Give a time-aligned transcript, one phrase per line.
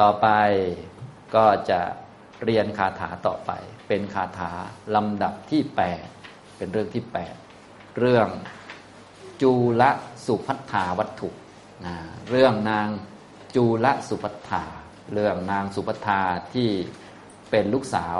[0.00, 0.28] ต่อไป
[1.34, 1.80] ก็จะ
[2.44, 3.50] เรียนคาถาต่อไป
[3.88, 4.52] เป็นคาถา
[4.94, 5.62] ลำดับที่
[6.10, 7.02] 8 เป็นเรื่องที่
[7.50, 8.28] 8 เรื่อง
[9.42, 9.82] จูล
[10.26, 11.30] สุพัฒาวัตถุ
[11.86, 11.94] นะ
[12.30, 12.88] เรื่องนาง
[13.54, 14.64] จูลสุพัฒา
[15.12, 16.20] เรื่องนางสุพัฒา
[16.54, 16.70] ที่
[17.50, 18.18] เป็นลูกสาว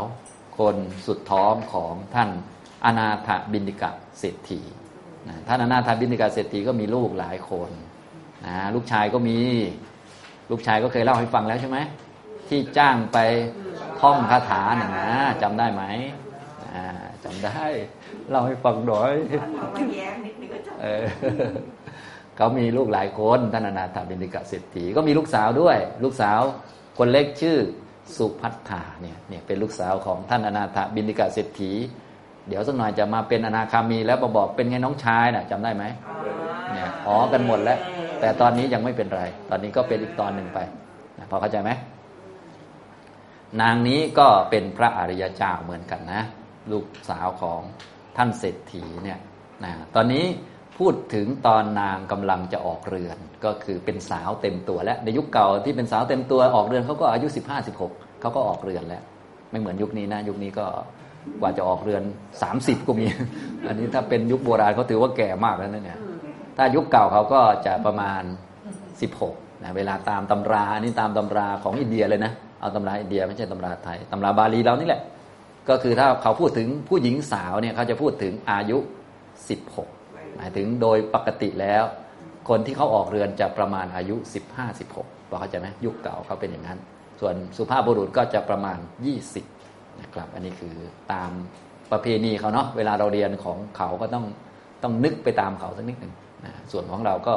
[0.59, 2.31] คนสุดท้องของท่าน
[2.85, 4.61] อนาถบินิกะเศรษฐี
[5.29, 7.71] นะท่านอนาถบินิกะเศรษฐีก็มีลูกหลายคน
[8.47, 9.39] นะลูกชายก็มี
[10.51, 11.79] ลูกชายก็เคยเล่าให้ฟังแล้วใช่ไหม
[12.49, 13.19] ที่จ้างไป
[14.01, 15.09] ท่องคาถาน่ะนะ
[15.43, 15.83] จำได้ไหม
[17.25, 17.65] จำได้
[18.31, 19.15] เล่าให้ฟังหน่อย
[20.83, 21.05] เออ
[22.37, 26.41] เขามีลูกหลายคนท่านอนาถบินิกะเศรษฐีก็มีลูกสาวด้วย ลูกสาว
[26.99, 27.57] คนเล็กชื่อ
[28.17, 31.73] สุพัฒถาเนี่ยเนี่ยเป็นลูกสาวของท่านอนาถบินิกะเศรษฐี
[32.49, 35.85] เดี๋ยวสักหน่อยจะมาเป็นอนาคามีแล้วมาบอกเป็นไงน้องชายน่ะจำได้ไหม
[36.73, 37.79] เนี่ยอ๋อกันหมดแล้ว
[38.21, 40.59] แต่ตอนนี้ยังไม่เป็นไร ตอนนี้ก็เป็นอีกตอนหนึ่งไป
[41.31, 41.71] พอเข้าใจไหม
[43.61, 46.23] นางนี้ก็เป็นพระอริยเจ้าเหมือนกันนะ
[46.73, 47.61] ลูกสาวของ
[48.17, 49.19] ท่านเศรษฐีเนี่ย
[49.65, 50.25] นะตอนนี้
[50.79, 59.03] พูดถึงตอนนางกำลังจะออกเรือน ก็คือเป็นสาวเต็มตัวแล้ว ในยุคเก่าที่เป็นสาวเต็มตัวออกเรือนเขาก็อายุ15 16เขาก็ออกเรือนแล้ว
[59.51, 60.67] ไม่เหมือนยุคนี้นะ ยุคนี้ก็
[61.41, 62.03] กว่าจะออกเรือน
[62.45, 63.07] 30ก็มี
[63.67, 65.99] อันนี้ถ้าเป็นยุคโบราณเขาถือว่าแก่มากแล้วนะเนี่ย
[66.57, 68.23] ถ้ายุคเก่าเขาก็จะประมาณ
[68.93, 75.03] 16นะเวลาตามตำราอันนี้ตามตำราของอินเดียเลยนะเอาตำราอินเดียไม่ใช่ตำราไทยตำราบาลีเรานี่แหละ
[75.69, 78.79] ก็คือถ้าเขาพูดถึงผู้หญิงสาวเนี่ยเขาจะพูดถึงอายุ
[79.57, 81.85] 16 หมายถึงโดยปกติแล้ว
[82.49, 84.17] คนที่เขาออกเรือนจะประมาณอายุ
[84.53, 86.79] 15 16พอเข้าใจไหมยุคเก่าเขาเป็นอย่างนั้น
[87.21, 88.79] ส่วนสุภาพบุรุษก็จะประมาณ
[89.39, 90.75] 20นะครับอันนี้คือ
[91.13, 91.31] ตาม
[91.93, 94.25] ประเพณีเขาเนาะเวลาเราเรียนของเขาก็ต้อง
[94.83, 96.13] ต้องนึกไปตามเขาสักนิดหนึ่ง
[96.45, 97.35] นะส่วนของเราก็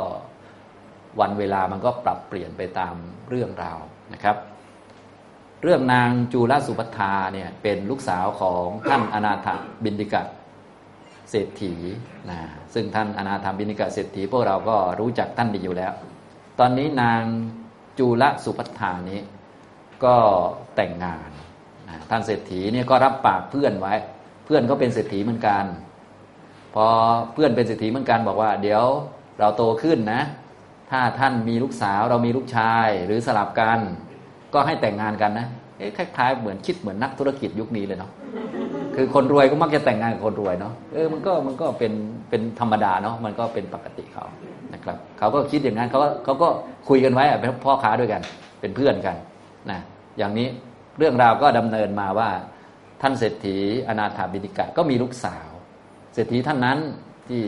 [1.20, 2.96] วันเวลามันก็ปรับเปลี่ยนไปตาม
[3.30, 3.80] เรื่องราว
[4.14, 4.38] นะครับ
[5.64, 9.48] เรื่องนางจูลสุภัทาเนี่ยเป็นลูกสาวของท่านอนาถ
[9.84, 10.24] บินิกะ
[11.30, 11.74] เศรษฐี
[12.30, 12.40] นะ
[12.74, 15.94] ซึ่งท่านอนาถบินิกะเศรษฐีพวกเราก็รู้จักท่านดีอยู่แล้ว
[16.60, 17.22] ตอนนี้นาง
[18.00, 19.20] จูลสุภัทานี้
[20.04, 20.16] ก็
[20.76, 21.30] แต่งงาน
[21.90, 23.94] นะท่านเศรษฐีเนี่ยก็รับปากเพื่อนไว้
[24.46, 25.66] เพื่อนก็เป็นเศรษฐีเหมือนกัน
[26.76, 26.86] พอ
[27.34, 28.84] เพื่อนเป็นเศรษฐีเหมือนกันบอกว่า เดี๋ยว
[29.40, 30.22] เราโตขึ้นนะ
[30.92, 33.80] ถ้าท่านมีลูกสาวเรามีลูกชายหรือสลับกัน
[34.54, 35.48] ก็ให้แต่งงานกันนะ
[35.78, 38.12] เอ๊ะคล้ายๆเหมือนคิดเหมือนนักธุรกิจยุคนี้เลยเนาะ
[38.96, 41.94] คือคนรวยก็มักจะแต่งงานกับคนรวยเนาะเออมันก็มันก็เป็น
[42.30, 44.26] เป็นธรรมดาเนาะมันก็เป็นปกติเขา
[44.74, 46.50] นะครับเขาก็คิดอย่างนั้นเขาก็เขาก็
[46.90, 48.22] คุยกันไว้เป็นพ่อค้าด้วยกัน
[48.62, 49.16] เป็นเพื่อนกัน
[49.72, 49.80] นะ
[50.18, 50.48] อย่างนี้
[50.98, 52.30] เรื่องราวก็ดำเนินมาว่า
[53.02, 55.49] ท่านเศรษฐีอนาถาบินิกะก็มีลูกสาว
[56.14, 56.78] เศรษฐีท่านนั้น
[57.30, 57.42] ที่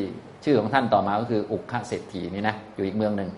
[0.44, 3.30] ชื่อของท่านต่อมาก็คืออุคเศรษฐีนี่นะอยู่อีกเมืองหนึ่ง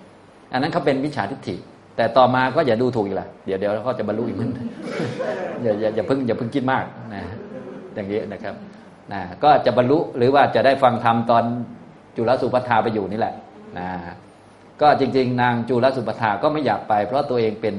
[0.51, 1.55] อันนั้นเขาเป็นวิชาทิฏฐิ
[1.95, 4.49] แต่ต่อมาก็อย่าดูถูกอีกละเดี๋ยวเดี๋ยวเขาจะบรรลุอีกมัน
[5.63, 7.23] อย่าอย่าอย่าเพิ่งอย่าเพิ่งคิดมากนะ
[7.93, 8.55] อย่างนี้นะครับ
[9.13, 11.43] นะก็จะบรรลุหรือว่าจะได้ฟังธรรมตอน
[12.15, 13.33] จุลสุปทาไปอยู่นี่แหละ
[13.77, 13.87] นะ
[14.81, 17.75] ก็จริง ๆ นางจุลสุปทาก็ไม่อยากไป เพราะตัวเองเป็น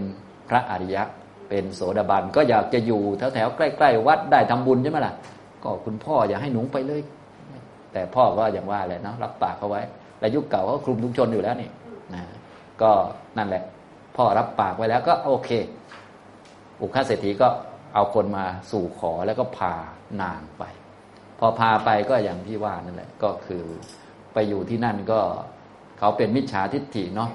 [0.49, 1.03] พระอริยะ
[1.49, 5.15] เป็นโสดาบันก็อยากจะอยู่แถวๆใกล้ ๆ วัดได้ทำบุญใช่ไหมล่ะ
[5.62, 7.03] ก็คุณพ่ออย่าให้หนูไปเลย
[7.94, 9.82] แต่พ่อก็อย่างว่าแหละเนาะรับปากเขาไว้
[10.21, 11.71] และยุคเก่าเขาคลุมทุกชนอยู่แล้วนี่
[12.15, 12.22] นะ
[12.82, 12.91] ก็
[13.38, 13.62] นั่นแหละ
[14.16, 15.50] พ่อรับปากไว้แล้วก็โอเค
[16.81, 17.49] อุคาเศรษฐีก็
[17.94, 19.75] เอาคนมาสู่ขอแล้วก็พา
[20.22, 20.65] นางไป
[21.38, 23.65] พอพาไปก็อย่างที่ว่านั่นแหละ ก็คือ
[24.32, 25.21] ไปอยู่ที่นั่นก็
[25.99, 27.31] เขาเป็นมิจฉาทิฏฐิเนาะ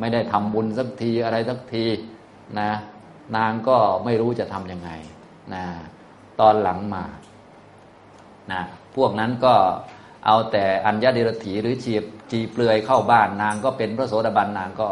[0.00, 1.84] ไม่ได้ทำบุญสักทีอะไรสักที
[2.60, 2.70] นะ
[3.36, 4.90] นางก็ไม่รู้จะทำยังไง
[5.54, 5.64] นะ
[6.40, 7.04] ตอนหลังมา
[8.52, 8.62] นะ
[8.96, 9.54] พวกนั้นก็
[10.26, 14.88] เอาแต่อัญญาเดรถีหรือจีบจีเปลือยเข้าบ้านนางก็เป็นพระโสดาบันนางก็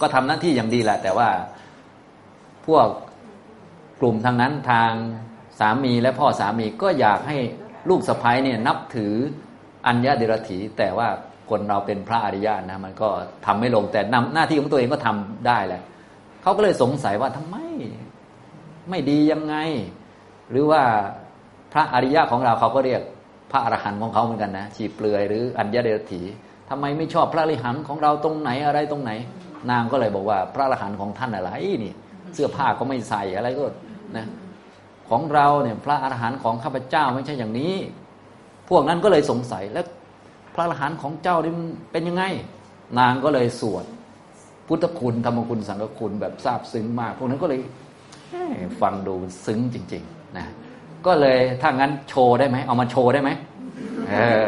[0.00, 1.28] ก็ทำหน้าที่อย่างดีแหละ แต่ว่า
[2.66, 2.88] พวก
[4.00, 4.92] กลุ่มทางนั้นทาง
[5.58, 7.38] สามีและพ่อสามีก็อยากให้
[7.88, 9.14] ลูกสะพ้ายเนี่ยนับถือ
[9.86, 11.08] อัญญาเดรถีแต่ว่า
[11.50, 13.08] คนเราเป็นพระอริยะนะมันก็
[13.46, 15.82] ทำไม่ลงแต่นำหน้าที่ของตัวเองก็ทำได้แหละ
[16.42, 17.56] เขาก็เลยสงสัยว่าทำไม
[18.90, 19.56] ไม่ดียังไง
[20.50, 20.82] หรือว่า
[21.72, 23.02] พระอริยะของเราเขาก็เรียก
[23.54, 26.22] ระอรหันต์ของเขาเหมือนกันนะชีเปลือยหรืออัญญเดรถี
[26.70, 29.12] ทำไมไม่ชอบพระอรหันต์ของเราตรงไหนอะไรตรงไหน
[29.70, 31.50] นางก็เลยบอกว่าพระอรหันต์ของท่านอะไร
[31.84, 31.92] นี่
[32.34, 33.64] เสื้อผ้าก็ไม่ใส่อะไรก็
[34.16, 34.26] นะ
[35.08, 37.74] ของเราเนี่ยพระอรหันต์ของข้าพเจ้าไม่ใช่อย่างนี้
[38.68, 39.86] พวกนั้นก็เลยสงสัยแล้ว
[40.54, 41.52] พระอรหันต์ของเจ้านี่
[41.92, 42.24] เป็นยังไง
[42.98, 43.84] นางก็เลยสวด
[44.66, 47.60] พุทธคุณธรรมคุณสังฆคุณแบบซาบซึ้งมาก พวกนั้นก็เลย
[48.80, 49.14] ฟังดู
[49.46, 50.46] ซึ้งจริง ๆ นะ
[51.06, 53.30] ก็เลยถ้างั้นโชว์ได้ไหมเอามาโชว์ได้ไหม
[54.10, 54.46] เออ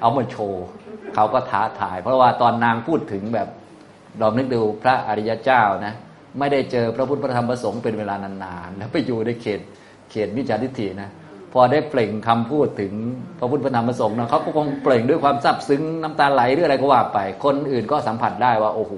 [0.00, 0.62] เอามาโชว์
[1.14, 3.48] เขาก็ท้าทาย เพราะว่าตอนนางพูดถึงแบบ
[4.20, 5.94] ลองนึกดูพระอริยเจ้านะ
[6.38, 9.60] ไม่ได้เจอพระพุทธพระธรรมพระสงฆ์เป็นเวลานานๆแล้วไปอยู่ในเขต
[10.10, 11.10] เขตมิจฉาทิฏฐินะ
[11.52, 12.92] พอได้เปล่งคำพูดถึง
[13.38, 18.92] พระพุทธพระธรรมพระสงฆ์นะเขาก็คงเปล่งด้วยความซาบซึ้งน้ำตาไหลหรืออะไรก็ว่าไป คนอื่นก็สัมผัสได้ว่า โอ้โห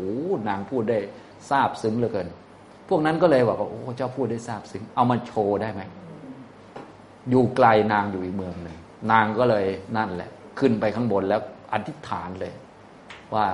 [0.49, 0.99] นางพูดได้
[1.50, 2.29] ซาบซึ้งเหลือเกิน
[2.88, 5.82] พวกนั้นก็เลยบอกว่าโอ้เจ้าพูดได้ซาบซึ้งเอามาโชว์ได้ไหม
[7.31, 8.77] อยู่ไกลนางอยู่อีกเมืองหนึ่ง
[9.13, 9.67] นางก็เลย
[9.97, 11.41] นั่นแหละ ขึ้นไปข้างบนแล้ว
[11.73, 12.53] อธิษฐานเลย
[13.35, 13.47] ว่า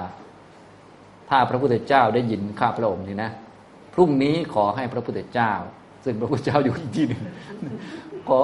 [1.28, 3.30] ถ้าพระพุทธเจ้าได้ยินข้าพระองค์นี่นะ
[3.94, 5.52] พรุ่งนี้ขอให้พระพุทธเจ้า
[6.04, 7.22] ซึ่งพระพุทธเจ้าอยู่อีกที่หนึ่ง
[8.28, 8.40] ขอ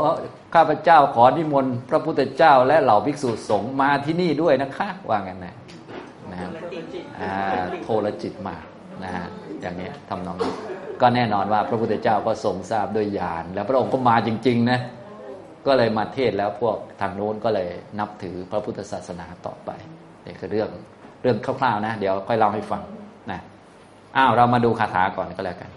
[0.55, 5.55] ข้าพเจ้าขอนิมนต์พระพุทธเจ้าและเหล่าภิกษุสงฆ์มาที่นี่ด้วยนะคะว่างันนะ
[6.33, 6.38] นะ
[7.83, 8.56] โทรจิตมา
[9.03, 9.11] นะ
[9.61, 10.53] อย่างนี้ทำนองนี้
[11.00, 14.81] ก็แน่นอนว่าพระพุทธเจ้าก็ทรงทราบด้วยญาณแล้วพระองค์ก็มาจริง ๆ นะ
[15.67, 17.69] ก็เลยมาเทศแล้วพวกทางโน้นก็เลย
[17.99, 19.71] นับถือพระพุทธศาสนาต่อไป
[20.27, 20.71] นี่คือเรื่อง
[21.23, 22.83] เรื่องคร่าวๆนะ เดี๋ยวค่อยเล่าให้ฟัง
[23.31, 23.41] นะ
[24.17, 25.71] อ้าวเรามาดูคาถาก่อนก็แล้วกัน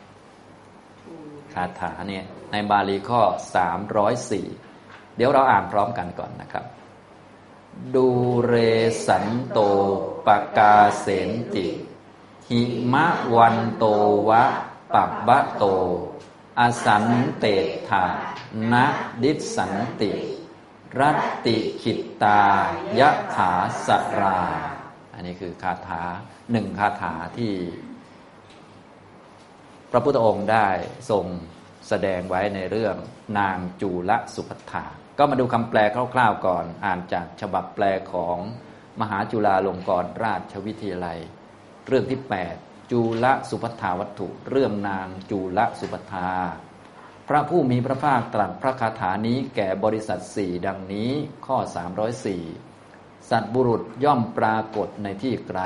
[1.54, 3.22] คาถาเนี่ยในบาลีข้อ
[4.20, 6.66] 304เดี๋ยวเราอ่านพร้อมกันก่อนนะครับ
[7.96, 8.08] ดู
[8.48, 8.54] เร
[9.08, 9.60] สันโต
[10.26, 10.28] ป
[10.58, 11.68] กาเสนติ
[12.50, 12.62] หิ
[12.94, 13.86] มะวันโต
[14.30, 14.44] วะ
[14.94, 15.66] ปับบะโต
[16.60, 17.06] อสัน
[17.40, 17.46] เต
[17.90, 18.06] ถา
[18.72, 18.86] นะ
[19.24, 20.12] ดิสันติ
[21.00, 22.42] รัตติขิตตา
[23.00, 23.52] ยะถา
[23.86, 23.88] ส
[24.20, 24.42] รา
[25.14, 26.04] อันนี้คือคาถา
[26.52, 27.54] หนึ่งคาถาที่
[29.92, 30.68] พระพุทธองค์ได้
[31.10, 31.26] ทรง
[31.88, 32.96] แสดงไว้ในเรื่อง
[33.40, 34.86] นางจูลสุภัทา
[35.18, 35.80] ก็มาดูคำแปล
[36.14, 38.38] คร่าวๆก่อน อ่านจากฉบับแปลของ
[39.02, 41.20] มหาจุฬาลงกรณราชวิทยาลัย
[41.88, 42.20] เรื่องที่
[42.52, 46.30] 8 จูลสุภัทาวัตถุ เรื่องนางจูลสุภัทา
[47.28, 51.10] พระผู้มีพระภาคตรัสพระคาถานี้แก่บริษัทสี่ดังนี้
[51.46, 51.58] ข้อ
[52.44, 55.62] 304 สัตบุรุษย่อมปรากฏในที่ไกล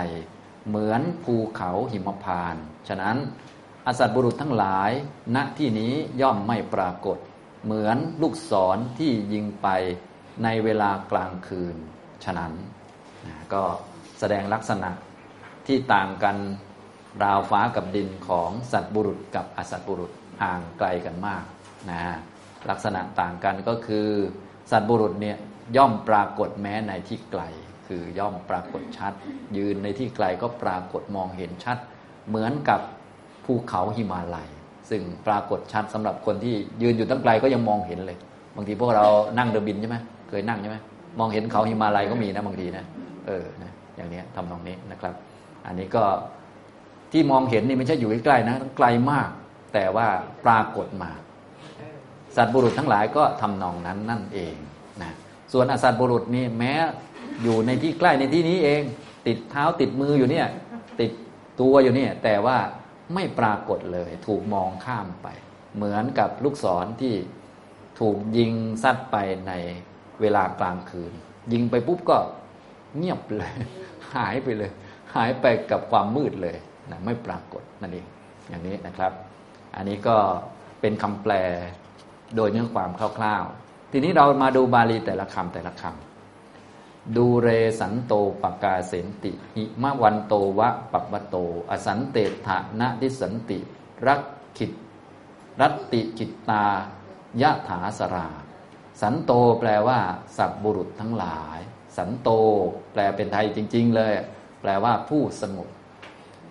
[0.67, 2.55] เหมือนภูเขาหิมพาน
[2.87, 3.17] ฉะนั้น
[3.87, 4.91] อสัตบุรุษทั้งหลาย
[5.35, 7.17] ณที่นี้ย่อมไม่ปรากฏ
[7.63, 9.67] เหมือนลูกศรที่ยิงไป
[10.43, 11.75] ในเวลากลางคืน
[12.23, 12.53] ฉะนั้น
[13.53, 13.63] ก็
[14.19, 14.89] แสดงลักษณะ
[15.67, 16.37] ที่ต่างกัน
[17.23, 20.11] ราวฟ้ากับดินของสัตบุรุษกับอสัตบุรุษ
[20.41, 21.43] ห่างไกลกันมาก
[21.91, 22.01] นะ
[22.69, 24.07] ลักษณะต่างกันก็คือ
[24.71, 25.37] สัตบุรุษเนี่ย
[25.77, 27.43] ย่อมปรากฏแม้ในที่ไกล
[27.87, 29.13] คือย่อมปรากฏชัด
[29.57, 31.77] ยืนในที่ไกลก็ปรากฏมองเห็นชัด
[32.29, 32.81] เหมือนกับ
[33.45, 34.49] ภูเขาหิมาลัย
[34.89, 38.17] ซึ่งปรากฏชัดสำหรับคนที่ยืนอยู่ตั้งไกลก็ยังมองเห็นเลย
[38.55, 39.05] บางทีพวกเรา
[39.37, 39.97] นั่งเรือบินใช่ไหม
[40.29, 40.77] เคยนั่งใช่ไหม
[41.19, 42.85] มองเห็นเขาหิมาลัยก็มีนะบางทีนะ
[43.27, 45.13] เออนะอย่างนี้ทำตรงนี้นะครับ
[45.65, 46.03] อันนี้ก็
[47.11, 49.29] ที่มองเห็นนี่ไม่ใช่อยู่ใกล้ๆนะต้องไกลมาก
[49.73, 50.07] แต่ว่า
[50.45, 51.11] ปรากฏมา
[52.35, 54.55] สัตว์บุรุษทั้งหลายก็ทำนองนั้นนั่นเอง
[55.01, 55.11] นะ
[55.53, 56.73] ส่วนอสัตว์บุรุษนี่แม้
[57.43, 58.81] อยู่ในที่ใกล้ในที่นี้เอง
[59.27, 60.47] ติดเท้าติดมืออยู่เนี่ย
[60.99, 61.11] ติด
[61.61, 62.57] ตัวอยู่เนี่ย แต่ว่า
[63.13, 65.27] ไม่ปรากฏเลยถูกมองข้ามไป
[65.75, 67.15] เหมือนกับลูกศรที่
[67.99, 69.15] ถูกยิงซัดไป
[69.47, 69.53] ใน
[70.21, 71.11] เวลากลางคืน
[71.53, 72.17] ยิงไปปุ๊บก็
[72.97, 73.51] เงียบเลย
[74.15, 74.71] หายไปเลย
[75.15, 76.57] หายไปกับความมืดเลย
[76.91, 78.05] นะไม่ปรากฏนั่นเอง
[78.49, 79.11] อย่างนี้นะครับ
[79.75, 80.17] อันนี้ก็
[80.81, 81.33] เป็นคำแปล
[82.35, 87.49] โดยเนื้อความคร่าวๆ ทีนี้เรามาดูบาลีแต่ละคำแต่ละคำดูเร
[87.79, 88.13] สันโต
[88.43, 91.35] ปกาเสนติหิมะวันโตวะปับบโต
[91.69, 93.59] อสันเตถะนะทิสันติ
[94.07, 94.21] รัก
[94.57, 94.71] ขิต
[95.61, 96.65] รัตติจิตตา
[97.41, 98.29] ยะถาสรา
[99.01, 99.99] สันโตแปลว่า
[100.37, 101.59] สัตบุรุษทั้งหลาย
[101.97, 102.29] สันโต
[102.93, 104.13] แปลเป็นไทยจริง ๆ เลย
[104.61, 105.67] แปลว่าผู้สงบ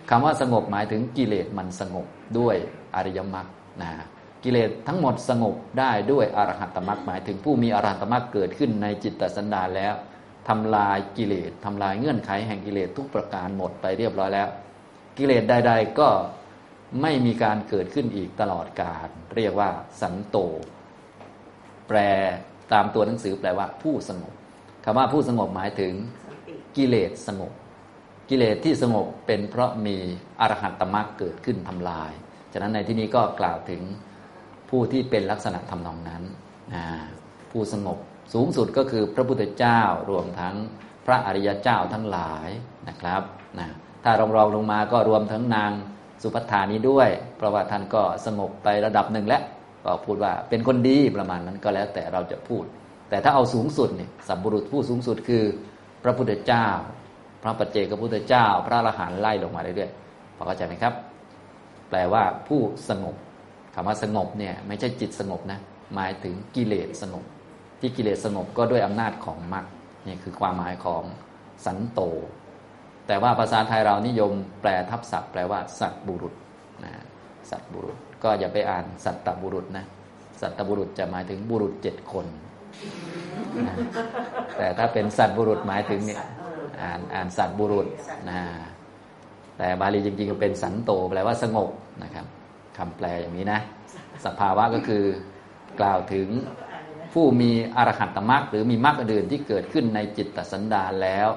[0.09, 2.05] คำว่าสงบหมายถึงกิเลสมันสงบ
[2.39, 2.55] ด้วย
[2.95, 3.47] อริยมรรค
[3.81, 3.91] นะ
[4.43, 9.93] กิเลสทั้งหมดสงบได้ด้วยอรหัตมรรคหมายถึงผู้มีอรหัตมรรคเกิดขึ้นในจิตตสันดานแล้ว
[10.49, 14.49] ทำลายกิเลสทำลายเงื่อนไขแห่งกิเลสทุกประการหมดไปเรียบร้อยแล้ว
[15.17, 16.09] กิเลสใด ๆ ก็
[17.01, 19.69] ไม่มีการเกิดขึ้นอีกตลอดกาลเรียกว่า
[20.01, 20.37] สันโต
[21.87, 21.97] แปล
[22.73, 24.33] ตามตัวหนังสือแปลว่าผู้สงบ
[24.83, 25.93] คำว่าผู้สงบหมายถึง
[26.77, 27.51] กิเลสสงบ
[28.29, 29.95] กิเลสที่สงบเป็นเพราะมี
[30.39, 32.11] อรหัตตมรรคเกิดขึ้นทำลาย
[32.53, 33.81] ฉะนั้นในที่นี้ก็กล่าวถึง
[34.69, 36.23] ผู้ที่เป็นลักษณะทำนองนั้น
[37.51, 37.97] ผู้สงบ
[38.33, 40.55] สูงสุดก็คือพระพุทธเจ้ารวมทั้ง
[41.05, 42.49] พระอริยเจ้าทั้งหลาย
[42.89, 43.21] นะครับ
[43.59, 43.67] นะ
[44.03, 45.71] ถ้ารองรองลงมาก็รวมทั้งนาง
[46.21, 49.41] สุภัทานี้ด้วย เพราะว่าท่านก็สงบไประดับหนึ่งแล้ว
[49.85, 52.63] ก็พูดว่าเป็นคนดีประมาณนั้นก็แล้วแต่เราจะพูด
[53.09, 55.43] แต่ถ้าเอาสูงสุดเนี่ยสัมบุรุษผู้สูงสุดคือ
[56.03, 56.67] พระพุทธเจ้า
[57.47, 60.93] ระปัจเจกพุทธเจ้า พระอรหันต์ไล่ลงมาเรื่อยๆพอเข้าใจไหมครับ
[61.89, 63.15] แปลว่าผู้สงบ
[63.73, 65.59] คำว่าสงบเนี่ยไม่ใช่จิตสงบนะ
[65.95, 67.23] หมายถึงกิเลสสงบ
[67.79, 69.65] ที่กิเลสสงบก็ด้วยอำนาจของมรรค
[70.07, 71.03] นี่คือความหมายของ
[71.65, 72.01] สันโต
[73.07, 76.33] แต่ว่าภาษาไทยเรานิยมแปลทับศัพท์แปลว่า สัตบุรุษ
[76.83, 76.91] นะ
[77.49, 79.85] สัตบุรุษก็อย่าไปอ่านสัตตบุรุษนะ
[80.41, 82.25] สัตตบุรุษจะหมายถึงบุรุษเจ็ดคน
[83.67, 83.75] นะ
[84.57, 86.21] แต่ถ้าเป็นสัตบุรุษหมายถึงเนี่ย
[86.81, 87.87] อ่านอ่านสัตบุรุษ
[88.29, 88.39] นะ
[89.57, 91.69] แต่บาลีจริง ๆ เป็นสันโตแปลว่าสงบ
[92.03, 92.25] นะครับ
[92.77, 93.59] คำแปลอย่างนี้นะ
[94.25, 95.03] สภาวะก็คือ
[95.79, 96.27] กล่าวถึง
[97.13, 101.27] ผู้มีอรหัตตมรรคหรือมีมรรคอื่นที่เกิดขึ้นในจิตตสันดานแล้ว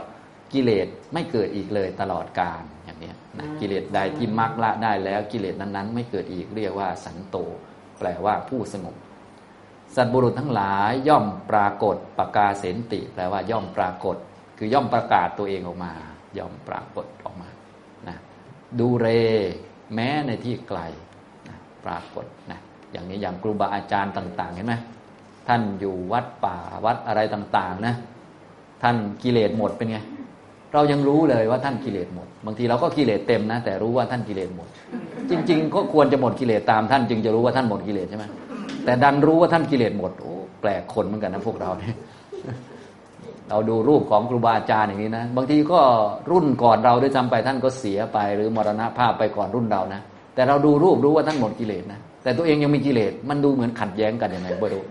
[0.52, 7.36] กิเลสไม่เกิดอีกเลยตลอดกาลอย่างนี้นะกิเลสใดที่มรรคละได้แล้วกิเลสนั้นๆ ไม่เกิดอีกเรียกว่าสันโต
[7.98, 8.96] แปลว่าผู้สงบ
[9.96, 14.16] สัตบุรุษทั้งหลายย่อมปรากฏปากาเสนติ แปลว่าย่อมปรากฏ
[14.62, 15.92] คือย่อมประกาศตัวเองออกมา
[16.38, 17.48] ย่อมปรากฏออกมา
[18.08, 18.16] นะ
[18.78, 19.06] ดูเร
[19.94, 20.80] แม้ในที่ไกล
[21.48, 22.58] นะปรากฏนะ
[22.92, 24.74] อย่างนี้อย่างครูบาอาจารย์ต่าง ๆ เห็นไหม
[25.48, 27.94] ท่านอยู่วัดป่าวัดอะไรต่าง ๆ นะ
[28.82, 29.98] ท่านกิเลสหมดเป็นไง
[30.72, 34.68] เรายังรู้เลยว่าท่านกิเลสหมด บางทีเราก็กิเลสเต็มนะ แต่รู้ว่าท่านกิเลสหมด
[35.30, 38.24] จริง ๆ ก็ควรจะหมดกิเลสตาม ท่านจึงจะรู้ว่าท่านหมดกิเลสใช่ไหม
[38.84, 41.94] แต่ดันรู้ว่าท่านกิเลสหมดโอ้แปลกคนเหมือนกันนะพวกเราเนี่ย
[43.50, 45.80] เราดูรูปของครูบาอาจารย์อย่างนี้นะ บางทีก็
[46.30, 50.00] รุ่นก่อนเราด้วยซ้ำไปท่านก็เสียไป หรือมรณภาพไปก่อนรุ่นเรานะ
[50.34, 54.84] แต่เราดูรูปรู้ว่าท่านหมดกิเลสนะแต่ตัวเองยังมีกิเลสมันดูเหมือนขัดแย้งกันยังไงไม่รู้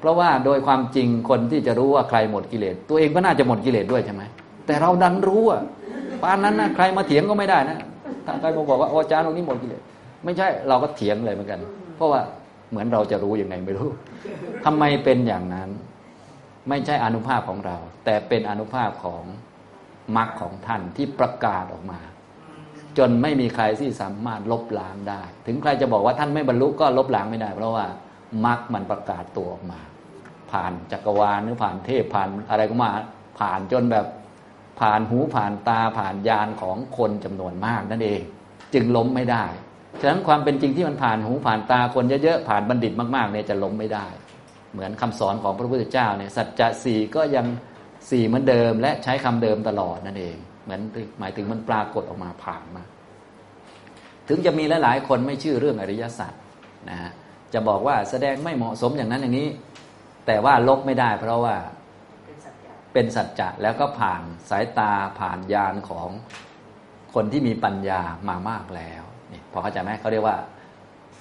[0.00, 4.22] เพราะว่าโดยความจริงคนที่จะรู้ว่าใครหมดกิเลสตัวเองก็น่าจะหมดกิเลสด้วยใช่ไหม
[4.66, 5.62] แต่เราดันรู้อะ
[6.22, 7.78] ปานนั้นนะใครมาเถียงก็ไม่ได้นะ
[8.26, 9.82] ถ้าใครมาบอกว่าอาจารย์ตรงนี้หมดกิเลส
[10.24, 11.60] ไม่ใช่เราก็เถียงเลยเหมือนกัน
[11.96, 12.20] เพราะว่า
[12.70, 13.88] เหมือนเราจะรู้ยังไงไม่รู้
[14.64, 15.68] ทำไมเป็นอย่างนั้น
[16.68, 19.22] ไม่ใช่อนุภาพของเรา แต่เป็นอนุภาพของ
[20.16, 22.00] มรรคของท่านที่ประกาศออกมา
[22.98, 27.86] จนไม่มีใครที่สามารถลบล้างได้ ถึงใครจะบอกว่าท่านไม่บรรลุก็ลบล้างไม่ได้ เพราะว่า
[28.46, 29.80] มรรคมันประกาศตัวออกมา
[30.52, 32.90] ผ่านจักรวาลหรือผ่านเทพผ่านอะไรก็มา
[33.38, 34.06] ผ่านจนแบบ
[34.80, 38.22] ผ่านหูผ่านตาผ่านญาณของคนจำนวนมากนั่นเอง
[38.74, 39.44] จึงล้มไม่ได้
[40.00, 44.06] ฉะนั้นความเป็นจริงที่มันผ่านหูผ่านตาคนเยอะๆผ่านบัณฑิตมากๆเนี่ยจะล้มไม่ได้
[44.72, 47.46] เหมือนคำสอนของพระพุทธเจ้าเนี่ยสัจจะสี่ก็ยัง
[48.10, 50.80] สี่เหมือนเดิม และใช้คำเดิมตลอดนั่นเองเหมือน
[51.20, 52.82] หมายถึงมันปรากฏออกมาผ่านมา
[54.28, 56.32] ถึงจะมีหลาย ๆ คนไม่ชื่อเรื่องอริยสัจ
[56.90, 57.10] นะฮะ
[57.54, 59.48] จะบอกว่าแสดงไม่เหมาะสมอย่างนั้นอย่างนี้
[60.26, 61.56] แต่ว่าลบไม่ได้ เพราะว่า
[62.92, 66.08] เป็นสัจจะแล้วก็ผ่านสายตาผ่านญาณของ
[67.14, 69.02] คนที่มีปัญญามามากแล้ว
[69.32, 70.36] นี่พอเข้าใจไหมเขาเรียกว่า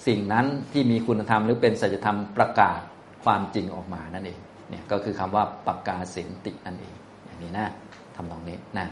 [0.08, 2.81] สิ่งนั้นที่มีคุณธรรมหรือเป็นสัจธรรมประกาศ
[3.23, 6.93] ความจริงออกมานั่นเองเนี่ยก็คือคำว่าปากกาเสนตินั่นเอง
[7.25, 7.67] อย่างนี้นะ
[8.15, 8.87] ทำตรงนี้นะ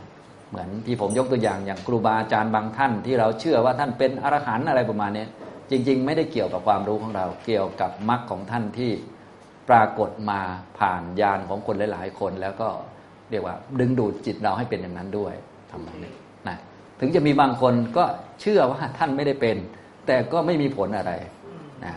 [0.49, 5.25] เหมือนที่ผมยกตัวอย่างอย่างครูบาอาจารย์บางท่านที่เราเชื่อว่าท่านเป็นอรหันต์อะไรประมาณนี้
[5.69, 8.91] จริง ๆ ไม่ได้เกี่ยวกับความรู้ของเรา เกี่ยวกับมรรคของท่านที่
[9.69, 10.39] ปรากฏมา
[10.79, 12.69] ผ่านญาณของคนหลาย ๆ คน แล้วก็
[13.29, 15.33] เรียกว่า ดึงดูดจิตเราให้เป็นอย่างนั้นด้วย
[15.71, 16.13] ทำตรงนี้
[16.47, 16.57] นะ
[16.99, 18.03] ถึงจะมีบางคนก็
[18.41, 19.57] เชื่อว่าท่านไม่ได้เป็น
[20.07, 21.11] แต่ก็ไม่มีผลอะไร
[21.85, 21.93] นะ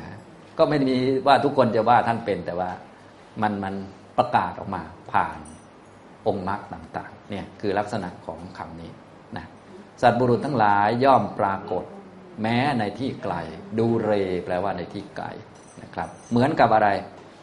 [0.58, 2.70] ก็ไม่มีว่าทุกคนจะว่าท่านเป็นแต่ว่า
[3.42, 3.74] มันมัน
[4.18, 4.82] ประกาศออกมา
[5.12, 5.38] ผ่าน
[6.26, 8.90] องค์มรรคต่างๆเนี่ยคือลักษณะของคำนี้
[9.36, 9.46] นะ
[10.02, 11.84] สัตว์บุรุษทั้งหลายย่อมปรากฏ
[12.42, 13.34] แม้ในที่ไกล
[13.78, 14.10] ดูเร
[14.44, 15.26] แปลว่าในที่ไกล
[15.82, 16.88] นะครับ เหมือนกับอะไร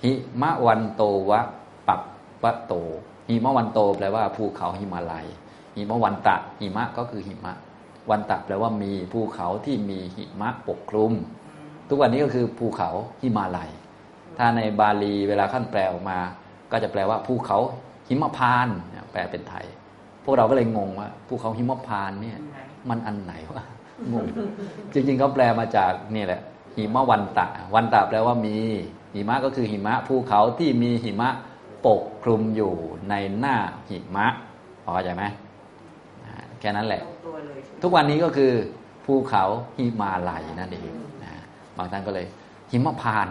[0.04, 1.42] หิมะวันโตวะ
[1.88, 2.02] ปับ
[2.44, 2.74] วะโต
[3.30, 5.28] หิมะวันโตแปลว่าภูเขาหิมาลัย
[5.76, 7.54] หิมะวันตะหิมะก็คือหิมะ
[8.10, 11.14] วันตะแปลว่ามีภูเขาที่มีหิมะปกคลุม
[11.90, 12.90] ทุกวันนี้ก็คือภูเขา
[13.22, 13.70] หิมาลัย
[14.38, 16.20] ถ้าในบาลีเวลาขั้นแปลออกมา
[16.72, 17.58] ก็จะแปลว่าภูเขา
[18.08, 18.68] หิมพาน
[19.12, 19.66] แปลเป็นไทย
[20.24, 22.40] พวกเราก็เลยงงว่าภูเขาหิมพานเนี่ย
[22.90, 23.64] มันอันไหนวะ
[24.14, 24.26] งง
[24.94, 26.42] จริงๆเขาแปลมาจากนี่แหละ
[26.76, 28.58] หิมะวันตะ วันตะแปลว่ามี
[29.14, 31.30] หิมะก็คือหิมะภูเขาที่มีหิมะ
[31.86, 32.74] ปกคลุมอยู่
[33.10, 33.56] ในหน้า
[33.90, 34.26] หิมะ
[34.84, 35.24] พอเข้าใจไหม
[36.60, 37.02] แค่นั้นแหละ
[37.82, 38.52] ทุกวันนี้ก็คือ
[39.06, 39.44] ภูเขา
[39.78, 41.09] หิมาลัยนั่นเองนะ
[41.78, 42.26] บางท่านก็เลย
[42.72, 43.28] หิมพาน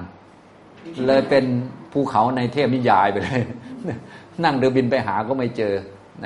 [1.06, 1.44] เลยเป็น
[1.92, 3.42] ภูเขาในเทพนิยายไปเลย
[4.44, 5.74] นั่งเรือบินไปหาก็ไม่เจอ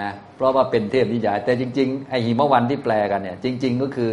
[0.01, 4.11] นะเพราะว่าเป็นเทพนิยาย แต่จริงๆไอหิมะวันที่แปลกันเนี่ย จริง ๆ ก็คือ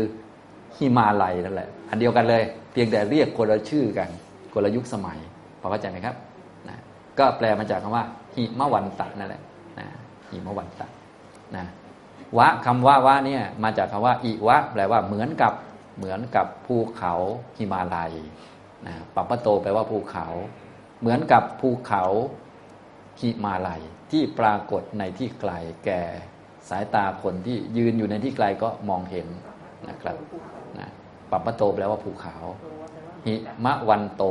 [0.77, 4.09] หิมาลัยนั่นแหละ อันเดียวกันเลย เพียงแต่เรียกคนละชื่อกัน
[4.53, 5.19] คนละยุคสมัย
[5.61, 6.15] พอเข้าใจไหมครับ
[6.67, 6.77] นะ
[7.19, 8.03] ก็แปลมาจากคำว่า
[8.35, 9.41] หิมะวันตะนั่นแหละ
[9.79, 9.85] นะ
[10.29, 10.87] หิมะวันตะ
[11.55, 11.65] นะ
[12.37, 15.53] วะคำว่าวะเนี่ยมาจากคำว่าอิวะ แปลว่าเหมือนกับ
[15.99, 17.13] เหมือนกับภูเขา
[17.57, 18.13] หิมาลัย
[18.87, 20.27] นะปัปปะโตแปลว่าภูเขา
[20.99, 22.03] เหมือนกับภูเขา
[23.19, 25.51] หิมาลัยที่ปรากฏในที่ไกล
[25.85, 26.01] แก่
[26.69, 29.27] สายตาคนที่ยืนอยู่ในที่ไกลก็มองเห็น
[29.89, 30.17] นะครับ
[30.77, 30.89] นะ
[31.31, 32.35] ปัปปะโตแปลว่าภูเขา
[33.25, 34.23] หิมะวันโต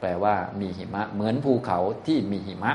[0.00, 2.72] แปลว่ามีหิมะ เหมือนภูเขาที่มีหิมะ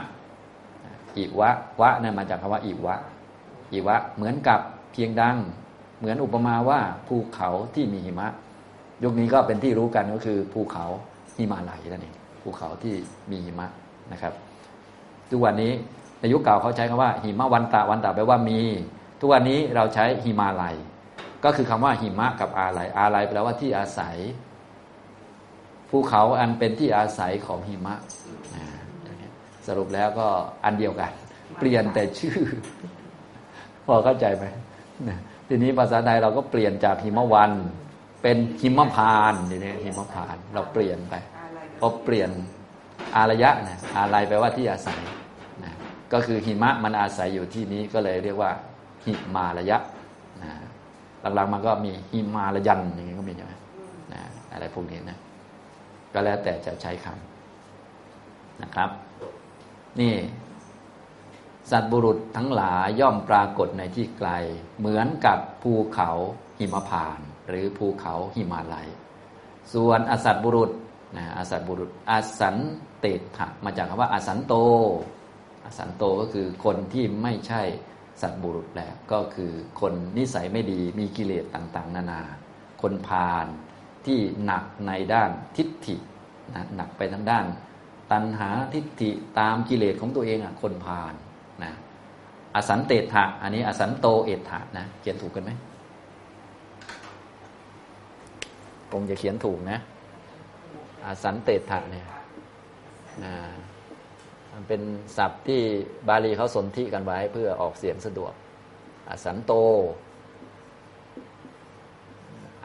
[1.17, 1.49] อิวะ
[1.81, 2.95] วะนี่ยมาจากคำว่าอิวะ
[3.73, 4.59] อิวะ เหมือนกับ
[4.91, 5.37] เพียงดัง
[6.03, 8.27] เหมือนอุปมาว่าภูเขาที่มีหิมะ
[9.03, 10.85] ยุคนี้ก็เป็นที่รู้กันก็คือภูเขา
[11.37, 12.95] หิมาลัยนั่นเองภูเขาที่
[13.31, 13.67] มีหิมะ
[14.11, 14.33] นะครับ
[15.29, 15.71] ทุกวันนี้
[16.19, 18.59] ในยุคเก่าเขาใช้คำว่าหิมะวันตะวันตะแปลว่ามี
[19.19, 20.75] ทุกวันนี้เราใช้หิมาลัย
[21.43, 24.15] ก็คือคำว่าหิมะกับอาลัยอาลัยแปลว่าที่อาศัย
[25.89, 27.95] ภูเขาอันเป็นที่อาศัยของหิมะ
[29.67, 30.27] สรุปแล้วก็
[30.65, 31.11] อันเดียวกัน
[31.59, 32.37] เปลี่ยนแต่ชื่อ
[33.85, 34.45] พอเข้าใจไหม
[35.55, 37.51] ทีนี้ภาษาไทยเราก็เปลี่ยนจากหิมะวัน
[38.21, 41.15] เป็นหิมะพานนี่นี่หิมะพานเราเปลี่ยนไป
[41.79, 42.29] พอเปลี่ยน
[43.15, 44.99] อารยะนะอะไรแปลว่าที่อาศัย
[45.63, 45.71] นะ
[46.13, 48.51] ก็คือหิมะมันอาศัยอยู่ที่นี้ก็เลยเรียกว่า
[49.05, 49.77] หิมาระยะ
[50.41, 50.51] นะ
[51.35, 53.53] หลังๆมันก็มีหิมาลยันอย่างนี้ก็มีใช่ไหม
[54.13, 55.17] นะอะไรพวกนี้นะ
[56.13, 58.89] ก็แล้วแต่จะใช้คำนะครับ
[59.99, 60.13] นี่
[61.71, 64.29] สัตบุรุษทั้งหลายย่อมปรากฏในที่ไกล
[64.79, 66.09] เหมือนกับภูเขา
[66.59, 68.87] หิมพานหรือภูเขาหิมาลัย
[69.73, 70.71] ส่วนอสัตบุรุษ
[71.17, 72.55] นะอสัตบุรุษอสัน
[72.99, 73.05] เต
[73.37, 74.53] ถะมาจากคำว่าอสันโต
[75.65, 77.61] อสันโตก็คือคนที่ไม่ใช่
[78.21, 79.51] สัตบุรุษแล้วก็คือ
[79.81, 82.21] คนนิสัยไม่ดีมีกิเลสต่างๆ นานา
[82.81, 83.45] คนพาล
[84.05, 85.95] ที่หนักในด้านทิฏฐิ
[86.53, 87.45] นะหนักไปทางด้าน
[88.11, 91.13] ตัณหาทิฏฐิตามกิเลสของตัวเองอะคนพาล
[92.55, 95.51] อสันเตถะอันนี้อสันโตเอถะนะเขียนถูกกันไหม
[98.91, 99.79] คงจะเขียนถูกนะ
[101.05, 102.05] อสันเตถะเนี่ย
[103.23, 103.33] นะ
[104.53, 104.81] มันเป็น
[105.17, 105.61] ศัพท์ที่
[106.07, 108.33] บาลีเขาสนธิกันไว้เพื่อออกเสียงสะดวก
[109.09, 109.53] อสันโต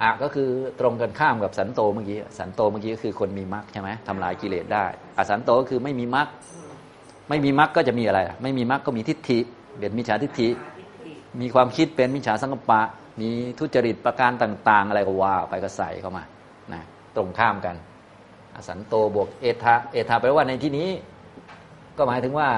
[0.03, 0.49] อะก็คือ
[0.81, 4.85] ตรงกันข้ามกับสันโตเมื่อกี้ สันโตเมื่อกี้ก็คือคนมีมรรคใช่ไหมทำลายกิเลสได้
[5.19, 6.29] อสันโตก็คือไม่มีมรรค
[7.29, 9.41] ไม่มีมรรคก็จะมีอะไร ไม่มีมรรคก็มีทิฏฐิ
[9.79, 10.49] เป็นมิจฉาทิฏฐิ
[11.41, 12.81] มีความคิดเป็นมิจฉาสังกปะ
[13.21, 16.25] มีทุจริตประการต่าง ๆ อะไรก็ว่าไปก็ใส่เข้ามา
[16.73, 16.83] นะ
[17.17, 17.77] ตรงข้ามกัน
[18.57, 20.89] อสันโตบวกเอทะเอทะแปลว่าในที่นี้
[21.97, 22.51] ก็หมายถึงว่า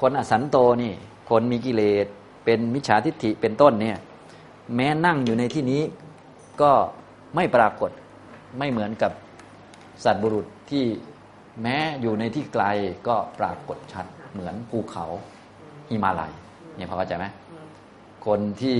[0.00, 0.92] คนอสันโตนี่
[1.30, 2.06] คนมีกิเลส
[2.44, 3.98] เป็นมิจฉาทิฏฐิเป็นต้นเนี่ย
[4.74, 5.82] แม้นั่งอยู่ในที่นี้
[6.62, 6.72] ก็
[7.34, 7.90] ไม่ปรากฏ
[8.58, 9.12] ไม่เหมือนกับ
[10.04, 10.84] สัตว์บุรุษที่
[11.62, 12.64] แม้อยู่ในที่ไกล
[13.08, 15.06] ก็ปรากฏชัดเหมือนภูเขา
[15.88, 16.32] หิมาลัย
[16.76, 17.26] เนี่ยพอเข้าใจไหม
[18.26, 18.78] คนที่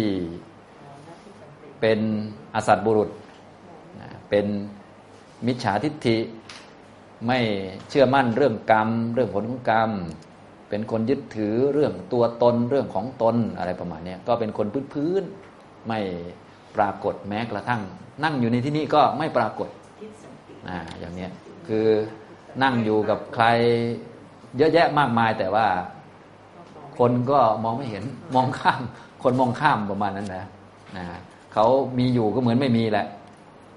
[1.81, 2.01] เป็น
[2.55, 3.11] อสัตบุรุษ
[4.31, 4.47] เป็น
[5.47, 6.19] มิจฉาทิฏฐิ
[7.27, 7.39] ไม่
[7.89, 9.91] เชื่อมั่นเรื่องกรรม เรื่องผลของกรรม
[10.69, 16.01] เป็นคนยึดถือเรื่องตัวตนเรื่องของตนอะไรประมาณนี้ก็เป็นคนพื้นๆไม่
[16.77, 17.83] ปรากฏแม้กระทั่ง
[18.25, 19.69] นั่งอยู่ในที่นี้ก็ไม่ปรากฏ
[20.69, 21.29] อ่าอย่างนี้
[21.69, 21.87] คือ
[22.63, 23.47] นั่งอยู่กับใคร
[24.57, 25.67] เยอะแยะมากมายแต่ว่า
[26.99, 28.05] คนก็มองไม่เห็น
[28.35, 28.83] มองข้าม
[29.23, 30.45] คนมองข้ามประมาณนั้นนะ
[30.97, 31.05] นะ
[31.53, 31.67] เขา
[31.99, 33.07] มีอยู่ก็เหมือนไม่มีแหละ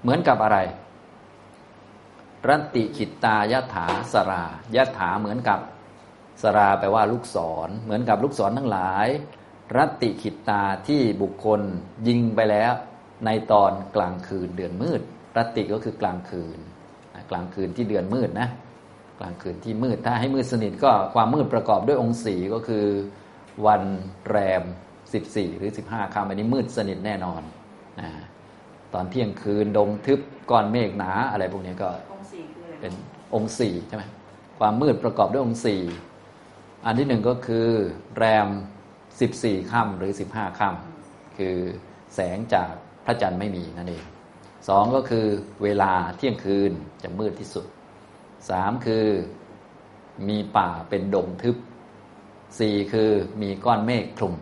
[0.02, 0.58] เหมือนกับอะไร
[2.48, 4.44] รันติขิตตายถาสรา
[4.76, 5.58] ยถาเหมือนกับ
[6.42, 9.06] สราแปลว่าลูกศร เหมือนกับลูกศรทั้งหลาย
[9.76, 11.60] รัตติขิตตาที่บุคคล
[12.08, 12.72] ยิงไปแล้ว
[13.24, 15.00] ในตอนกลางคืนเดือนมืด
[15.36, 16.58] รัตติก็คือกลางคืน
[17.30, 18.48] กลางคืนที่เดือนมืดนะ
[19.20, 22.86] กลางคืนที่มืดถ้าให้มืดสนิทก็ความมืดประกอบด้วยองค์สีก็คือ
[23.66, 23.82] วัน
[24.30, 24.62] แรม
[25.10, 27.42] 14 หรือ 15ค่ำอันนี้มืดสนิทแน่นอน
[28.00, 28.02] อ
[28.94, 31.88] ตอนเที่ยงคืนดงทึบก้อนเมฆหนาอะไรพวกนี้ก็
[32.80, 32.92] เป็น
[33.34, 34.04] องค์สี่ใช่ไหม
[34.58, 35.82] ความมืดประกอบด้วยองค์สี่
[36.86, 37.68] อันที่หนึ่งก็คือ
[38.16, 38.48] แรม
[39.08, 41.56] 14ค่ำหรือ 15ค่ำคือ
[42.14, 42.70] แสงจาก
[43.04, 44.04] พระจันทร์ไม่มีนั่นเอง
[44.68, 45.26] สองก็คือ
[45.62, 47.66] เวลาเที่ยงคืนจะมืดที่สุด
[48.48, 49.06] สามคือ
[50.28, 51.56] มีป่าเป็นดงทึบ
[52.58, 53.10] สี่คือ
[53.42, 54.34] มีก้อนเมฆคลุม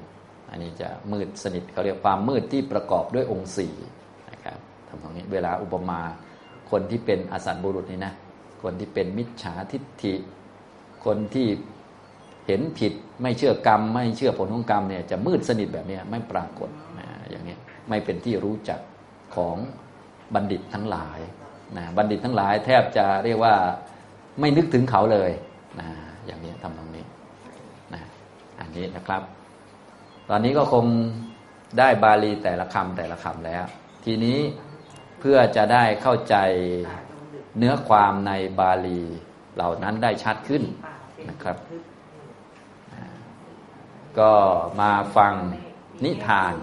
[0.51, 3.75] อันนี้จะมืดสนิทเขาเรียกความมืดที่ประกอบด้วยองค์สี่
[4.31, 4.59] นะครับ
[4.89, 6.01] ทำตรงนี้เวลาอุปมา
[6.71, 8.13] คนที่เป็นอสันบุรุษนี่นะ
[8.63, 10.15] คนที่เป็นมิจฉาทิฏฐิ
[11.05, 11.49] คนที่
[12.47, 17.57] เห็นผิดไม่เชื่อกรรม ไม่เชื่อผลของกรรมเนี่ยจะมืดสนิทแบบนี้ไม่ปรากฏนะอย่างนี้
[17.89, 18.81] ไม่เป็นที่รู้จัก
[19.37, 19.57] ของ
[20.35, 21.21] บัณฑิตทั้งหลาย
[21.77, 23.55] นะบัณฑิตทั้งหลายแทบจะเรียกว่า
[24.41, 25.31] ไม่นึกถึงเขาเลย
[25.81, 25.89] นะ
[26.27, 27.05] อย่างนี้ทำตรงนี้
[27.95, 28.03] นะ
[28.61, 29.23] อันนี้นะครับ
[30.31, 30.87] ตอนนี้ก็คง
[31.79, 33.65] ได้บาลีแต่ละคำแต่ละคำแล้ว
[34.05, 34.39] ทีนี้
[35.21, 36.37] เพื่อจะได้เข้าใจ
[37.59, 39.01] เนื้อความในบาลี
[39.55, 40.63] เหล่านั้นได้ชัดขึ้น
[41.29, 41.57] นะครับ
[44.19, 44.33] ก็
[44.81, 45.35] มาฟัง
[46.05, 46.55] นิทาน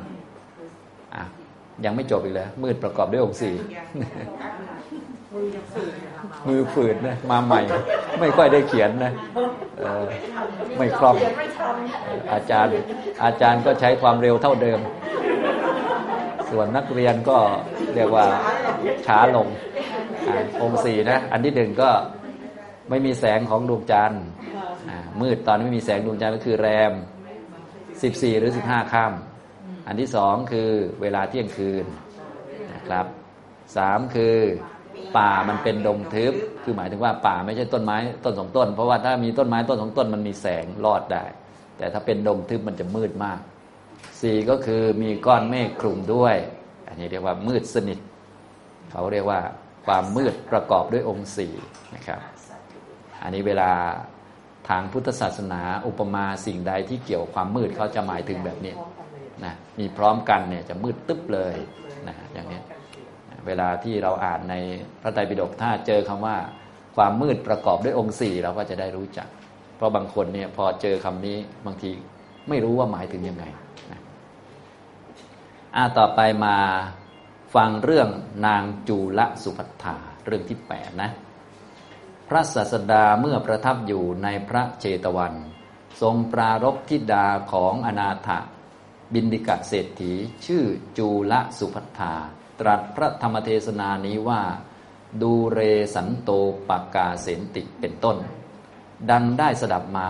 [1.85, 3.55] ยังไม่จบอีกเลยมืดประกอบด้วยองค์สี่
[6.47, 7.61] มือฝืดนะมาใหม่
[8.19, 9.11] ไม่ค่อยได้เขียนนะ
[10.77, 11.15] ไม่คล่อง
[12.33, 12.71] อาจารย์
[13.23, 14.79] อาจารย์ก็ใช้ความเร็วเท่าเดิม
[16.49, 17.37] ส่วนนักเรียนก็
[17.95, 18.25] เรียกว่า
[19.05, 19.47] ช้าลง
[20.27, 20.29] อ
[20.61, 21.89] องค์สี่นะ อันที่หนึ่งก็
[22.89, 24.23] ไม่มีแสงของดวงจันทร์
[25.21, 26.93] มืดตอนไม่มีแสงดวงจันทร์ก็คือแรม
[28.03, 29.34] สิบสี่หรือสิบห้าค่ำ
[29.87, 30.69] อันที่สองคือ
[31.01, 31.85] เวลาเที่ยงคืน
[32.73, 33.05] นะครับ
[33.77, 34.35] สามคือ
[35.17, 41.23] ป่ามันเป็นดงทึบ คือหมายถึงว่าป่าไม่ใช่ต้นไม้ต้นสองต้น เพราะว่าถ้ามีต้นไม้ต้นสองต้นมันมีแสงรอดได้
[41.77, 43.39] แต่ถ้าเป็นดงทึบมันจะมืดมาก
[44.21, 46.35] สี่ก็คือมีก้อนเมฆคลุมด้วย
[46.87, 47.99] อันนี้เรียกว่ามืดสนิท
[48.91, 49.39] เขาเรียกว่า
[49.85, 51.53] ความมืดประกอบด้วยองค์สี่
[51.95, 52.19] นะครับ
[53.23, 53.71] อันนี้เวลา
[54.69, 58.73] ทางพุทธศาสนาอุปมาสิ่งใดที่เกี่ยวความมืดเขาจะหมายถึงแบบนี้
[59.43, 61.55] นะมีพร้อมกันเนี่ยจะมืดตึ๊บเลย
[62.07, 62.61] นะอย่างนี้
[63.47, 64.55] เวลาที่เราอ่านใน
[65.01, 66.37] พระไตรปิฎกถ้าเจอคำว่า
[66.95, 69.27] ความมืดประกอบด้วยองค์สี่เราก็จะได้รู้จัก
[69.75, 71.91] เพราะบางคนเนี่ยพอเจอคำนี้บางที
[72.49, 73.45] ไม่รู้ว่าหมายถึงยังไง
[73.91, 74.01] นะ
[75.75, 76.57] อ่าต่อไปมา
[77.55, 78.09] ฟังเรื่อง
[78.45, 81.11] นางจูลสุภัทธาเรื่องที่แปดนะ
[82.29, 85.33] พระศาสดาเมื่อประทับอยู่ในพระเจตวัน
[86.01, 88.29] ทรงปรารบทิดาของอนาถ
[89.13, 90.13] บินดิกะเศรษฐี
[90.45, 90.63] ชื่อ
[90.97, 92.13] จูลสุภัทธา
[92.59, 94.41] ตรัสพระธรรมเทศนานี้ว่า
[95.21, 95.59] ดูเร
[95.95, 96.29] สันโต
[96.69, 98.17] ปากกาเสนติเป็นต้น
[99.11, 100.09] ดังได้สดับมา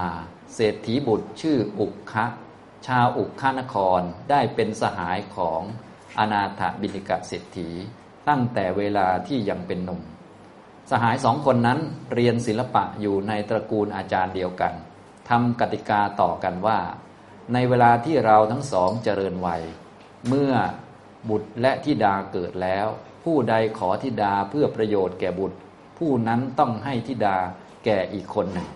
[0.55, 2.25] เศรษฐีบุตรชื่ออุกคะ
[2.87, 5.61] ชาวอุกขานครได้เป็นสหายของ
[6.17, 7.69] อนาถบินิกะเศรษฐี
[8.27, 10.01] ตั้งแต่เวลาที่ยังเป็นหนุ่ม
[10.91, 11.79] สหายสองคนนั้น
[12.13, 14.73] เรียนศิลปะอยู่ในตระกูลอาจารย์เดียวกัน
[15.29, 16.79] ทำกติกาต่อกันว่า
[17.53, 19.63] ในเวลาที่เราทั้งสองเจริญวัย
[20.27, 20.53] เมื่อ
[21.29, 22.87] บุตรและธิดาเกิดแล้ว
[23.23, 25.57] ผู้ใดขอธิดาเพื่อประโยชน์แก่บุตร
[25.97, 27.37] ผู้นั้นต้องให้ธิดา
[27.85, 28.67] แก่อีกคนหนึ่ง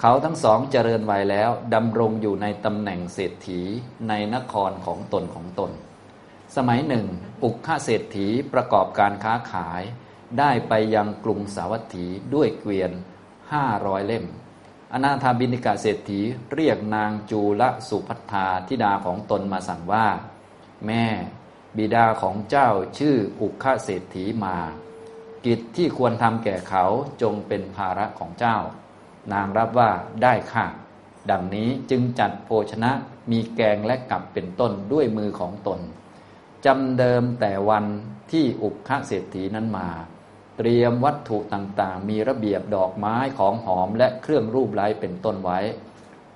[0.00, 3.60] เขาทั้งสองเจริญวัยแล้วดำรงอยู่ในตำแหน่งเศรษฐี
[4.08, 5.70] ในนครของตนของตน
[6.56, 7.06] สมัยหนึ่ง
[7.44, 9.82] อุกขาเศรษฐีประกอบการค้าขาย
[10.38, 12.90] ได้ไปยังกรุงสาวัตถีด้วยเกวียน
[13.52, 14.24] ห้าร้อยเล่ม
[14.96, 16.20] อนาถาบินิกาเศรษฐี
[16.54, 20.06] เรียกนางจูละสุพัทธาธิดาของตนมาสั่งว่า
[20.86, 21.04] แม่
[21.76, 24.56] บิดาของเจ้าชื่ออุคเศรษฐีมา
[25.44, 26.84] กิจที่ควรทำแก่เขา
[27.22, 28.56] จงเป็นภาระของเจ้า
[29.32, 29.90] นางรับว่า
[30.22, 30.66] ได้ค่ะ
[31.30, 32.90] ดังนี้จึงจัดโภชนะ
[33.30, 35.80] มีแกงและกับเป็นต้นด้วยมือของตน
[36.66, 37.84] จำเดิมแต่วัน
[38.32, 39.88] ที่อุคเศรษฐีนั้นมา
[40.56, 45.60] เตรียมวัตถุต่างๆ มีระเบียบดอกไม้ของหอมและเครื่องรูปไล้เป็นต้นไว้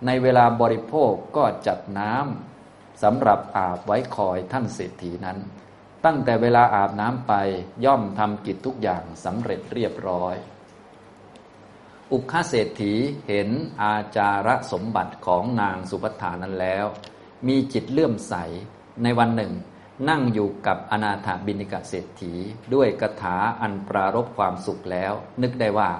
[0.07, 5.39] ในเวลาบริโภคก็จัดน้ำสำหรับอาบไว้คอยท่านเศรษฐีนั้น
[6.05, 7.35] ตั้งแต่เวลาอาบน้ำไป
[7.85, 10.35] ย่อมทำกิจทุกอย่างสำเร็จเรียบร้อย
[12.13, 12.95] อุคาเศรษฐี
[13.29, 13.49] เห็น
[13.83, 16.85] อาจาระสมบัติของนางสุภัทานั้นแล้ว
[17.49, 18.35] มีจิตเลื่อมใส
[19.03, 19.53] ในวันหนึ่ง
[20.09, 22.33] นั่งอยู่กับอนาถาบินิกาเศรษฐี
[22.75, 25.91] ด้วยกถาอันปรารบความสุขแล้ว นึกได้ว่า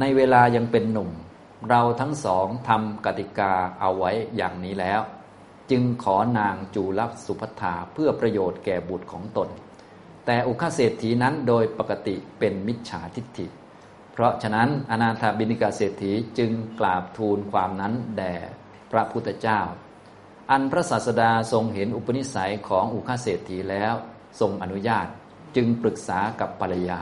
[0.00, 1.10] ในเวลายังเป็นหนุ่ม
[1.68, 5.00] เราทั้งสองทำกติกาเอาไว้อย่างนี้แล้ว
[5.70, 9.48] จึงขอนางจูลสุภัทาเพื่อประโยชน์แก่บุตรของตน
[10.26, 13.46] แต่อุคเศรษฐีนั้นโดยปกติเป็นมิจฉาทิฏฐิ
[14.12, 18.34] เพราะฉะนั้นอนาถาบินิกาเศรษฐีจึงกราบทูลความนั้นแด่
[18.92, 19.60] พระพุทธเจ้า
[20.50, 23.94] อันพระศาสดาทรงเห็นอุปนิสัยของอุคาเศรษฐีแล้ว
[24.40, 25.06] ทรงอนุญาต
[25.56, 27.00] จึงปรึกษากับภรรยา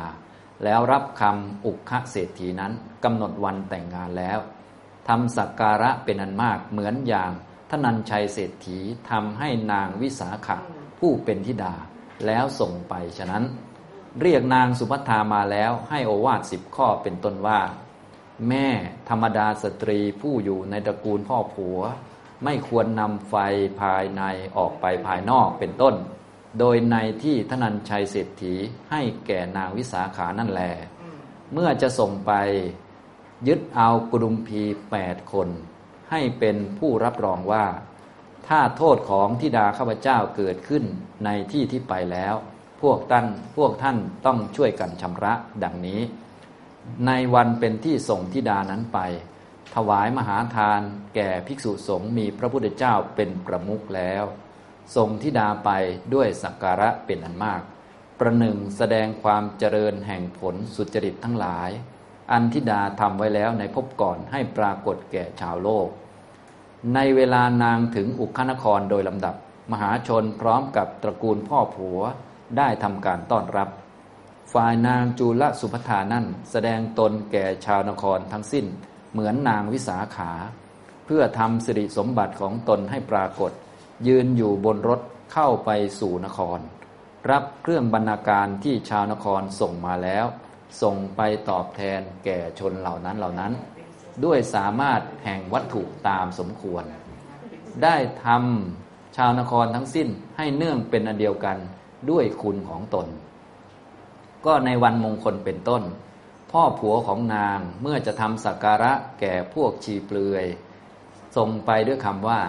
[0.65, 2.73] แล้วรับคำอุคาเศรษฐีนั้น
[3.05, 4.39] กำหนดวันแต่งงานแล้ว
[5.09, 7.31] ทำสักการะเป็นอันมากเหมือนอย่าง
[7.71, 8.79] ท่านันชัยเศรษฐี
[9.11, 10.57] ทำให้นางวิสาขะ
[10.99, 11.75] ผู้เป็นธิดา
[12.27, 13.45] แล้วส่งไปฉะนั้น
[14.21, 17.61] เรียกนางสุภัทามาแล้วให้โอวาทสิบข้อเป็นต้นว่า
[18.49, 18.69] แม่
[19.09, 21.81] ธรรมดาสตรีผู้อยู่ในตระกูลพ่อผัว
[22.45, 23.35] ไม่ควรนำไฟ
[23.81, 24.23] ภายใน
[24.57, 25.95] ออกไปภายนอกเป็นต้น
[26.59, 28.55] โดยในที่ทนันชัยเศรษฐี
[28.91, 30.63] ให้แก่นางวิสาขานั่นแล
[31.53, 32.33] เมื่อจะส่งไป
[33.49, 35.49] ยึดเอากุดุมพีแปดคน
[36.11, 37.67] ให้เป็นผู้รับรองว่า
[38.49, 40.85] ถ้าโทษของทิดาข้าพเจ้าเกิดขึ้น
[41.25, 42.35] ในที่ที่ไปแล้ว
[42.83, 43.97] พวกท่านพวกท่าน
[44.27, 46.01] ต้องช่วยกันชำระดังนี้
[47.07, 48.99] ในวันเป็นที่ส่งทิดานั้นไป
[49.75, 50.81] ถวายมหาทาน
[51.15, 54.25] แก่ภิกษุสงฆ์มีพระพุทธเจ้าเป็นประมุขแล้ว
[54.97, 55.71] ส่งทิดาไป
[56.15, 57.63] ด้วยสักการะเป็นอันมาก
[58.19, 61.71] ประหนึ่งแสดงความเจริญแห่งผลสุจริตทั้งหลาย
[62.33, 65.89] อันทิดาทำไว้แล้วในภพก่อนให้ปรากฏแก่ชาวโลก
[66.95, 69.35] ในเวลานางถึงอุคานครโดยลำดับ
[69.73, 72.01] มหาชนพร้อมกับตระกูลพ่อผัว
[72.57, 73.69] ได้ทำการต้อนรับ
[74.53, 78.67] ฝ่ายนางจูลสุภธานั่นแสดงตนแก่ชาวนครทั้งสิ้น
[79.13, 80.33] เหมือนนางวิสาขา
[81.07, 83.53] เพื่อทำสิริสมบัติของตนให้ปรากฏ
[84.07, 85.01] ยืนอยู่บนรถ
[85.33, 86.61] เข้าไปสู่นคร
[87.31, 90.27] รับเครื่องบรรณาการที่ชาวนครส่งมาแล้ว
[90.83, 93.53] ส่งไปตอบแทนแก่ชนเหล่านั้นเหล่านั้น
[94.25, 96.85] ด้วยสามารถแห่งวัตถุตามสมควร
[97.83, 101.57] ได้ทำชาวนครทั้งสิ้นให้เนื่องเป็นอันเดียวกัน
[102.11, 103.07] ด้วยคุณของตน
[104.47, 105.83] ก็ในวันมงคลเป็นต้น
[106.51, 110.45] พ่อผัวของนางเมื่อจะทำสักการะแก่พวกชีเปลือย
[111.37, 112.41] ส่งไปด้วยคำว่า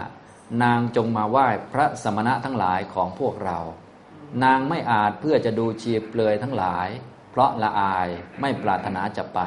[0.64, 3.60] นางจงมาไหว้พระสมณะทั้งหลายของพวกเรา
[4.44, 6.88] นางไม่อาจเพื่อจะดูชีเปลือยทั้งหลาย
[7.30, 8.08] เพราะละอาย
[8.42, 9.40] ไม่ปรารถนาจะไป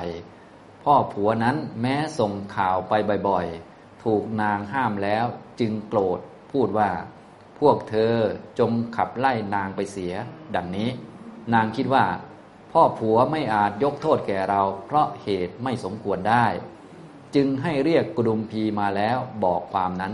[0.82, 2.92] พ่อผัวนั้นแม้ส่งข่าวไป
[3.28, 5.24] บ่อยๆ ถูกนางห้ามแล้ว
[5.60, 6.18] จึงโกรธ
[6.52, 6.90] พูดว่า
[7.60, 8.14] พวกเธอ
[8.58, 10.14] จงขับไล่นางไปเสีย
[10.56, 10.88] ดังนี้
[11.54, 12.04] นางคิดว่า
[12.72, 16.46] พ่อผัวไม่อาจยกโทษแก่เรา เพราะเหตุไม่สมควรได้
[17.34, 20.12] จึงให้เรียกกุดุมพีมาแล้วบอกความนั้น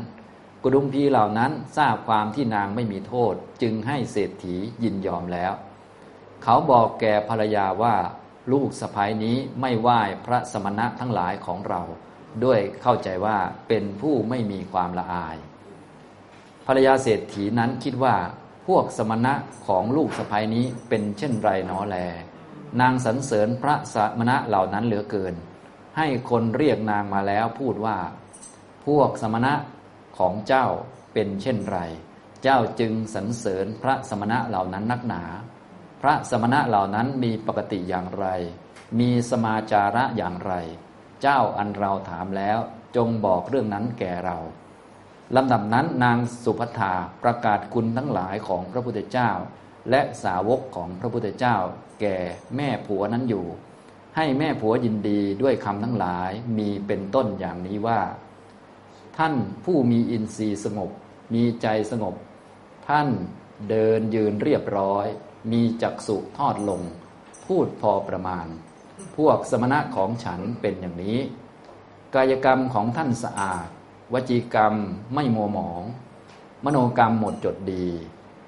[0.63, 5.53] กุดุมพีเหล่านั้นทราบความที่นางไม่มีโทษ จึงให้เศรษฐียินยอมแล้ว
[6.43, 7.95] เขาบอกแก่ภรรยาว่า
[8.53, 11.83] ลูกสะพ้ายนี้ไม่ไหว้พระสมณะทั้งหลายของเรา
[12.45, 15.37] ด้วยเข้าใจว่าเป็นผู้ไม่มีความละอาย
[16.67, 18.17] ภรรยาเศรษฐีนั้นคิดว่า
[18.67, 19.35] พวกสมณะ
[19.67, 21.97] ของลูกสะพ้ายนี้เป็นเช่นไรหนอแล
[22.81, 25.35] นางสรรเสริญพระสมณะเหล่านั้นเหลือเกิน
[25.97, 27.99] ให้คนเรียกนางมาแล้วพูดว่า
[28.87, 29.55] พวกสมณะ
[30.19, 30.67] ของเจ้า
[31.13, 31.79] เป็นเช่นไร
[32.43, 35.23] เจ้าจึงสรรเสริญพระสมณะเหล่านั้นนักหนา
[36.03, 38.27] พระสมณะเหล่านั้นมีปกติอย่างไร
[38.99, 40.53] มีสมาจาระอย่างไร
[41.23, 42.59] เจ้าอันเราถามแล้ว
[42.97, 44.39] จงบอกเรื่องนั้นแก่เรา
[45.37, 49.31] ลำดับนั้นนางสุภัทาประกาศคุณทั้งหลายของพระพุทธเจ้า
[49.91, 51.57] และสาวกของพระพุทธเจ้า
[52.01, 52.17] แก่
[52.57, 53.47] แม่ผัวนั้นอยู่
[54.17, 58.01] ให้แม่ผัวยินดีด้วยคำทั้งหลายมีเป็นต้นอย่างนี้ว่า
[59.19, 60.91] ท่านผู้มีอินทรีย์สงบ
[61.35, 62.15] มีใจสงบ
[62.89, 63.09] ท่าน
[63.71, 65.07] เดินยืนเรียบร้อย
[65.53, 66.83] มีจักษุทอดลง
[67.47, 68.47] พูดพอประมาณ
[69.17, 71.19] พวกสมณะของฉันเป็นอย่างนี้
[72.15, 73.69] กายกรรมของท่านสะอาด
[74.13, 74.75] วจีกรรม
[75.15, 75.83] ไม่มัวหมอง
[76.65, 77.87] มโนกรรมหมดจดดี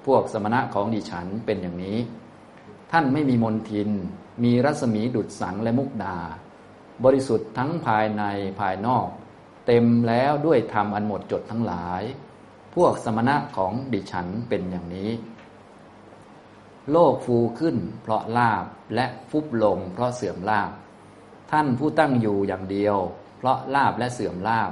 [0.05, 1.97] พวกสมณะของดิฉันเป็นอย่างนี้
[2.91, 3.89] ท่านไม่มีมนทิน
[4.43, 6.17] มีรัศมีดุดสังและมุกดา
[7.03, 8.23] บริสุทธิ์ทั้งภายใน
[8.59, 9.07] ภายนอก
[9.67, 12.01] เต็มแล้วด้วยธรรมอันหมดจดทั้งหลาย
[12.75, 15.11] พวกสมณะของดิฉันเป็นอย่างนี้
[16.91, 20.71] โลกฟูขึ้นเพราะลาบและฟุบลงเพราะเสื่อมลาบ
[21.51, 22.97] ท่านผู้ตั้งอยู่อย่างเดียว
[23.37, 24.71] เพราะลาบและเสื่อมลาบ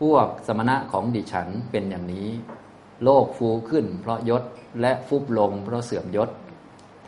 [0.00, 2.28] พวกสมณะของดิฉันเป็นอย่างนี้
[3.04, 4.42] โลกฟูขึ้น เพราะยศ
[4.80, 6.30] และฟุบลง เพราะเสื่อมยศ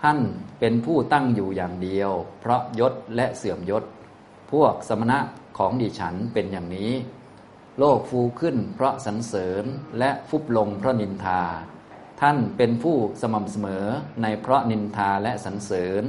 [0.02, 0.18] ท่าน
[0.60, 3.84] เป็นผู้ตั้งอยู่อย่างเดียว เพราะยศและเสื่อมยศ
[4.52, 5.18] พวกสมณะ
[5.58, 6.92] ของดิฉันเป็นอย่างนี้
[7.78, 9.64] โลกฟูขึ้น เพราะสรรเสริญ
[9.98, 11.42] และฟุบลงเพราะนินทา
[12.20, 13.86] ท่านเป็นผู้สม่ำเสมอ
[14.22, 16.04] ในเพราะนินทาและสรรเสริญ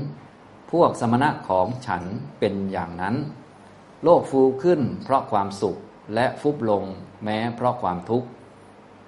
[0.71, 2.03] พวกสมณะของฉัน
[2.39, 3.15] เป็นอย่างนั้น
[4.03, 5.77] โลกฟูขึ้น เพราะความสุข
[6.15, 6.83] และฟุบลง
[7.23, 8.27] แม้เพราะความทุกข์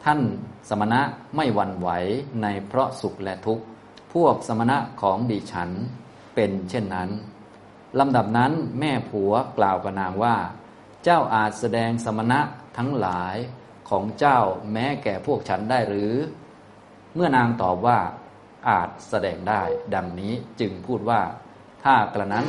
[0.03, 0.21] ท่าน
[0.69, 1.01] สมณะ
[1.35, 1.89] ไม่หวั่นไหว
[2.41, 3.63] ในเพราะสุขและทุกข์
[4.13, 5.69] พวกสมณะของดิฉัน
[6.35, 7.09] เป็นเช่นนั้น
[7.99, 10.35] ลำดับนั้นแม่ผัวกล่าวกับนางว่า
[11.03, 12.39] เจ้าอาจแสดงสมณะ
[12.77, 13.35] ทั้งหลาย
[13.89, 14.39] ของเจ้า
[14.71, 16.13] แม้แก่พวกฉันได้หรือ
[17.15, 17.99] เมื่อนางตอบว่า
[18.69, 19.61] อาจแสดงได้
[19.95, 21.21] ดังนี้จึงพูดว่า
[21.83, 22.47] ถ้ากระนั้น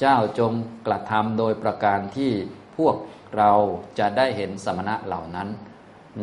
[0.00, 0.52] เจ้าจง
[0.86, 2.32] กระทำโดยประการที่
[2.76, 2.96] พวก
[3.36, 3.52] เรา
[3.98, 5.48] จะได้เห็นสมณะเหล่านั้น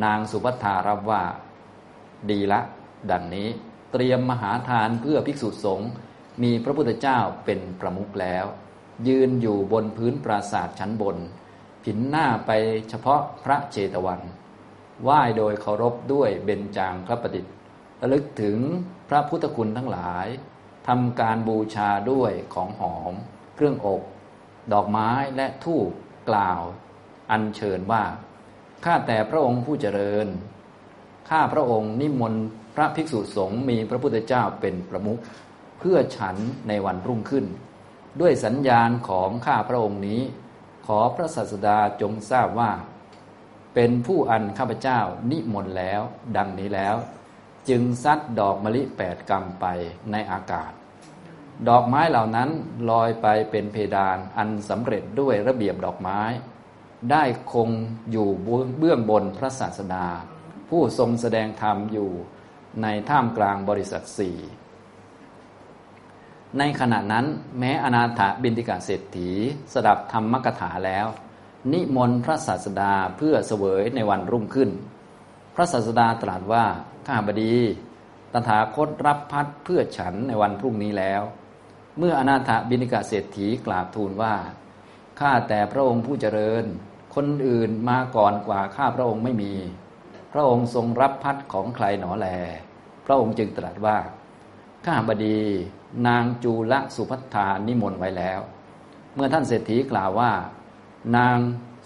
[0.03, 1.23] นางสุภัทารับว่า
[2.29, 2.59] ดีละ
[3.11, 3.47] ดังนี้
[3.91, 5.89] เตรียมมหาทานเพื่อภิกษุสงฆ์
[6.43, 8.45] มีพระพุทธเจ้าเป็นประมุขแล้ว
[9.07, 11.17] ยืนอยู่บนพื้นปราศาสตร์ชั้นบน
[11.83, 12.51] ผินหน้าไป
[12.89, 14.21] เฉพาะพระเจตวัน
[15.03, 17.53] ไหว้โดยเคารพด้วยเบญจางพระประดิษฐ์
[18.01, 18.57] ระลึกถึง
[19.09, 20.27] พระพุทธคุณทั้งหลาย
[20.87, 23.13] ทำการบูชาด้วยของหอม
[23.55, 24.01] เครื่องอบ
[24.73, 25.89] ดอกไม้และทูป
[26.29, 26.61] กล่าว
[27.31, 28.03] อัญเชิญว่า
[28.85, 30.27] ข้าแต่พระองค์ผู้เจริญ
[31.29, 35.19] ข้าพระองค์นิมนต์พระภิกษุสงฆ์มีพระพุทธเจ้าเป็นประมุข
[35.79, 36.35] เพื่อฉัน
[36.67, 37.45] ในวันรุ่งขึ้น
[38.21, 40.21] ด้วยสัญญาณของข้าพระองค์นี้
[40.87, 42.71] ขอพระศาสดาจงทราบว่า
[43.75, 44.99] เป็นผู้อันข้าพเจ้า
[45.31, 46.01] นิมนต์แล้ว
[46.37, 46.95] ดังนี้แล้ว
[47.69, 49.65] จึงซัดดอกมะลิแปดกำไป
[50.11, 50.71] ในอากาศ
[51.69, 52.49] ดอกไม้เหล่านั้น
[52.89, 56.21] ลอยไปเป็นเพดานอันสำเร็จด้วยระเบียบดอกไม้
[57.11, 57.69] ได้คง
[58.11, 58.27] อยู่
[58.79, 60.07] เบื้องบนพระศาสดา
[60.69, 62.09] ผู้ทรงแสดงธรรมอยู่
[62.81, 64.37] ในท่ามกลางบริษัทสี่
[66.57, 67.25] ในขณะนั้น
[67.59, 69.29] แม้อนาถบินติกาเศรษฐี
[69.73, 71.07] สดับธรรมกถาแล้ว
[71.71, 74.69] นิมนต์พระศาสดาเพื่อเสวยในวันรุ่งขึ้น
[75.55, 76.65] พระศาสดาตรัสว่า
[77.05, 77.55] ข้าบดี
[78.33, 81.21] ตถาคตรับพัดเพื่อฉันในวันพรุ่งนี้แล้ว
[81.97, 84.35] เมื่ออนาถบินิกาเศรษฐีกราบทูลว่า
[85.19, 86.65] ข้าแต่พระองค์ผู้เจริญ
[87.15, 89.53] คนอื่นมาก่อนกว่าข้าพระองค์ไม่มี
[90.33, 92.27] พระองค์ทรงรับพัดของใครหนอแล
[93.05, 93.97] พระองค์จึงตรัสว่า
[94.85, 95.39] ข้าบดี
[96.07, 98.39] นางจูลสุพัฒานิมนต์ไว้แล้ว
[99.15, 100.31] เมื่อท่านเศรษฐีกล่าวว่า
[101.17, 101.37] นาง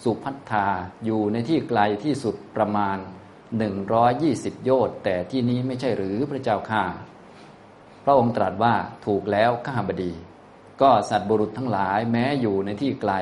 [0.04, 0.66] สุพัฒา
[1.04, 2.96] อยู่ในที่ไกลที่สุดประมาณ
[3.58, 6.84] หนึ่งร้อยยี่สิบโยชน์แต่ที่นี้ไม่ใช่หรือพระเจ้าข้า
[8.04, 8.74] พระองค์ตรัสว่า
[9.06, 10.12] ถูกแล้วข้าบดี
[10.82, 13.12] ก็สัตว์บุรุษทั้งหลายแม้อยู่ในที่ไกล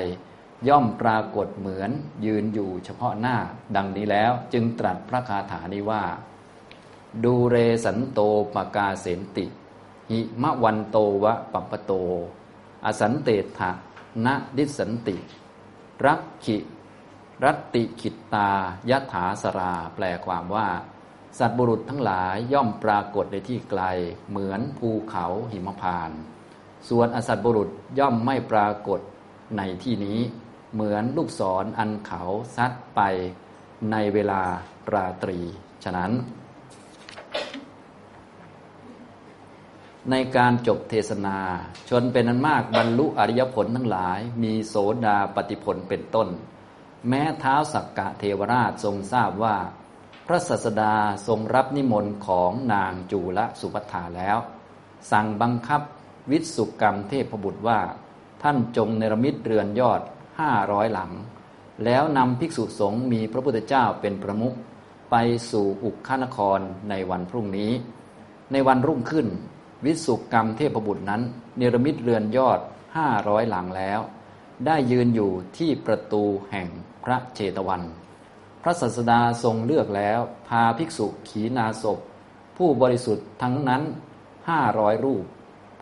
[0.69, 1.91] ย่อมปรากฏเหมือน
[2.25, 3.37] ยืนอยู่เฉพาะหน้า
[3.77, 6.05] ดังนี้แล้ว จึงตรัสพระคาถานี้ว่า
[7.25, 8.21] ดูเรสันโต
[8.55, 9.47] ปกาเสนติ
[10.11, 11.93] หิมะวันโตวะปัปปโต
[12.85, 13.71] อสันเตถะ
[14.25, 15.17] นะดิสันติ
[16.05, 16.59] รักขิ
[17.45, 18.51] รัตติขิตตา
[18.91, 20.69] ยะถาสรา แปลความว่า
[21.39, 23.83] สัตว์บุรุษทั้งหลายย่อมปรากฏในที่ไกล
[24.29, 26.11] เหมือนภูเขาหิมพาน
[26.89, 29.01] ส่วนอสัตว์บุรุษย่อมไม่ปรากฏ
[29.57, 30.19] ในที่นี้
[30.75, 32.23] เหมือนลูกศรออันเขา
[32.57, 33.01] ซัดไป
[33.91, 34.43] ในเวลา
[34.93, 35.39] ราตรี
[35.85, 36.13] ฉะนั้น
[40.11, 41.39] ในการจบเทศนา
[41.89, 44.75] ชนเป็นอันมากบรรลุอริยผลทั้งหลาย มีโส
[45.07, 46.29] ดาปฏิผลเป็นต้น
[47.09, 49.57] แม้เท้าสักกะเทวราชทรงทราบว่า
[50.27, 50.95] พระสัสดา
[51.27, 54.37] ทรงรับนิมนต์ของนางจูลสุภัทาแล้ว
[55.11, 55.83] สั่งบังคับ
[56.31, 57.81] วิสุกรรมเทพบุตรว่า
[58.43, 60.01] ท่านจงเนรมิตเรือนยอด
[60.41, 61.11] ห้าร้อยหลัง
[61.85, 64.55] แล้วนำภิกษุสงฆ์มีพระพุทธเจ้าเป็นประมุข
[65.11, 65.17] ไป
[65.51, 67.73] สู่อุกขานครในวันพรุ่งนี้
[68.53, 69.27] ในวันรุ่งขึ้น
[69.85, 71.23] วิสุกรรมเทพบุตรนั้น
[71.57, 72.61] เนรมิตเรือนยอด
[72.97, 74.01] ห้าร้อยหลังแล้ว
[74.67, 76.69] ได้ยืนอยู่ที่ประตูแห่ง
[77.05, 77.83] พระเจตวัน
[78.63, 81.99] พระศาสดาทรงเลือกแล้ว พาภิกษุขีนาศพ
[82.57, 83.83] ผู้บริสุทธิ์ทั้งนั้น
[84.49, 85.25] ห้าร้อยรูป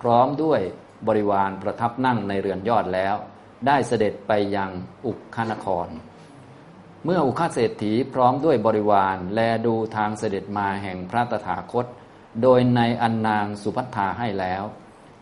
[0.01, 0.61] พร้อมด้วย
[1.07, 3.15] บริวารประทับนั่งในเรือนยอดแล้ว
[3.67, 4.71] ได้เสด็จไปยัง
[5.07, 5.89] อุกขานคร
[7.05, 11.87] เมื่ออุคาเศรษฐีพร้อมด้วยบริวาร แลดูทางเสด็จมาแห่งพระตถาคต
[12.43, 14.63] โดยในอันนางสุพัทธาให้แล้ว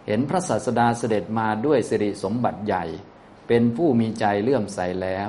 [0.06, 2.84] เห็นพระศาสดาเสด็จมาด้วยสิริสมบัติใหญ่
[3.48, 5.28] เป็นผู้มีใจเลื่อมใสแล้ว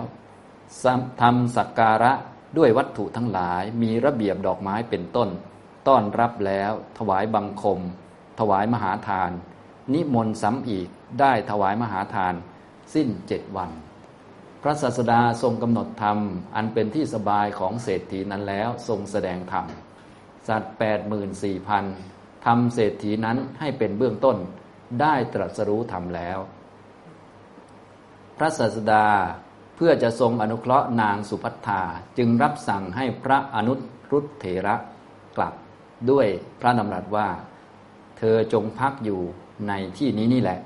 [1.22, 2.14] ทำสักการะ
[2.58, 5.30] ด้วยวัตถุทั้งหลายมีระเบียบดอกไม้เป็นต้น
[5.88, 7.80] ต้อนรับแล้ว ถวายบังคม
[8.40, 9.32] ถวายมหาทาน
[9.94, 10.88] นิมนต์ซ้ำอีก
[11.20, 12.34] ได้ถวายมหาทาน
[12.94, 13.72] สิ้นเจ็ดวัน
[14.62, 16.18] พระศาสดาทรงกำหนดธรรม
[16.56, 19.66] อันเป็นที่สบายของเศรษฐีนั้นแล้วทรงแสดงธรรม
[20.48, 21.86] สัตว์แปดหมื่นสี่พัน
[22.46, 24.38] ทำเศรษฐีนั้นให้เป็นเบื้องต้น
[25.02, 26.40] ได้ตรัสรู้ธรรมแล้ว
[28.38, 29.06] พระศาสดา
[29.76, 31.82] เพื่อจะทรงอนุเคราะห์นางสุพัทธา
[32.18, 33.74] จึงรับสั่งให้พระอนุ
[34.12, 34.76] รุตเถระ
[35.38, 35.54] กลับ
[36.10, 36.28] ด้วย
[36.60, 37.28] พระนำรัสว่า
[38.18, 39.22] เธอจงพักอยู่
[39.68, 40.60] ในที่นี้นี่แหละ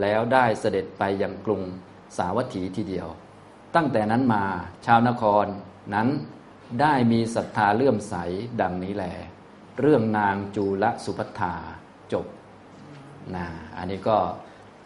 [0.00, 1.62] แล้วได้เสด็จไปยังกรุง
[2.16, 3.08] สาวัตถีทีเดียว
[3.74, 4.44] ตั้งแต่นั้นมา
[4.86, 5.46] ชาวนคร
[5.94, 6.08] นั้น
[6.80, 8.14] ได้มีศรัทธาเลื่อมใส
[8.60, 9.06] ดังนี้แหล
[9.80, 11.54] เรื่องนางจูลสุพัทธา
[12.12, 12.26] จบ
[13.34, 13.46] นะ
[13.76, 14.16] อันนี้ก็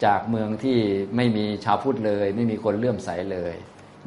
[0.04, 0.78] จากเมืองที่
[1.16, 3.54] ไม่มีชาวพุทธเลย ไม่มีคนเลื่อมใสเลย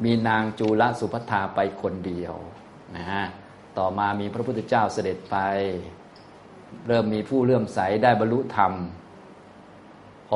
[0.04, 2.34] มีนางจูลสุพัทธาไปคนเดียว
[2.96, 3.24] นะฮะ
[3.78, 5.36] ต่อมามีพระพุทธเจ้าเสด็จไป
[6.86, 8.72] เริ่มมีผู้เลื่อมใสได้บรรลุธรรม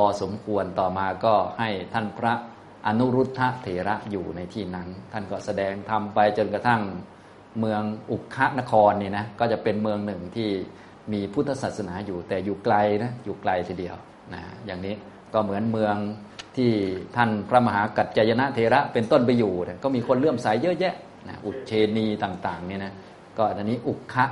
[0.03, 2.35] อสมควรต่อมาก็ให้ท่านพระ
[2.87, 6.83] อนุรุทธะเถระอยู่ในที่นั้น ท่านก็แสดงธรรมไปจนกระทั่ง
[7.59, 10.51] เมืองอุคคนครนี่นะก็จะเป็นเมืองหนึ่งที่
[11.13, 13.97] มีพุทธศาสนาอยู่แต่อยู่ไกลนะอยู่ไกลทีเดียว
[14.35, 14.95] นะอย่างนี้
[15.35, 15.97] ก็เหมือนเมือง
[16.57, 16.71] ที่
[17.17, 20.95] ท่านพระมหากัจจยนะเทระเป็นต้นไปอยู่ก็มีคนเลื่อมใสเยอะแยะ
[21.29, 22.93] นะอุเชนีต่างๆเนี่ยนะ
[23.39, 24.25] ก็ตอนนี้อุคะ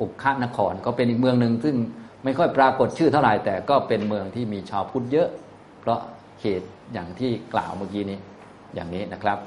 [0.00, 1.76] อุคะนครก็เป็นอีกเมืองหนึ่งซึ่ง
[2.24, 5.28] ไม่ค่อยปรากฏชื่อเท่าไหร่แต่ก็เป็นเมืองที่มีชาวพุทธเยอะ
[5.80, 6.00] เพราะ
[6.40, 8.18] เหตุอย่างที่กล่าวเมื่อกี้นี้
[8.74, 9.38] อย่างนี้นะครับ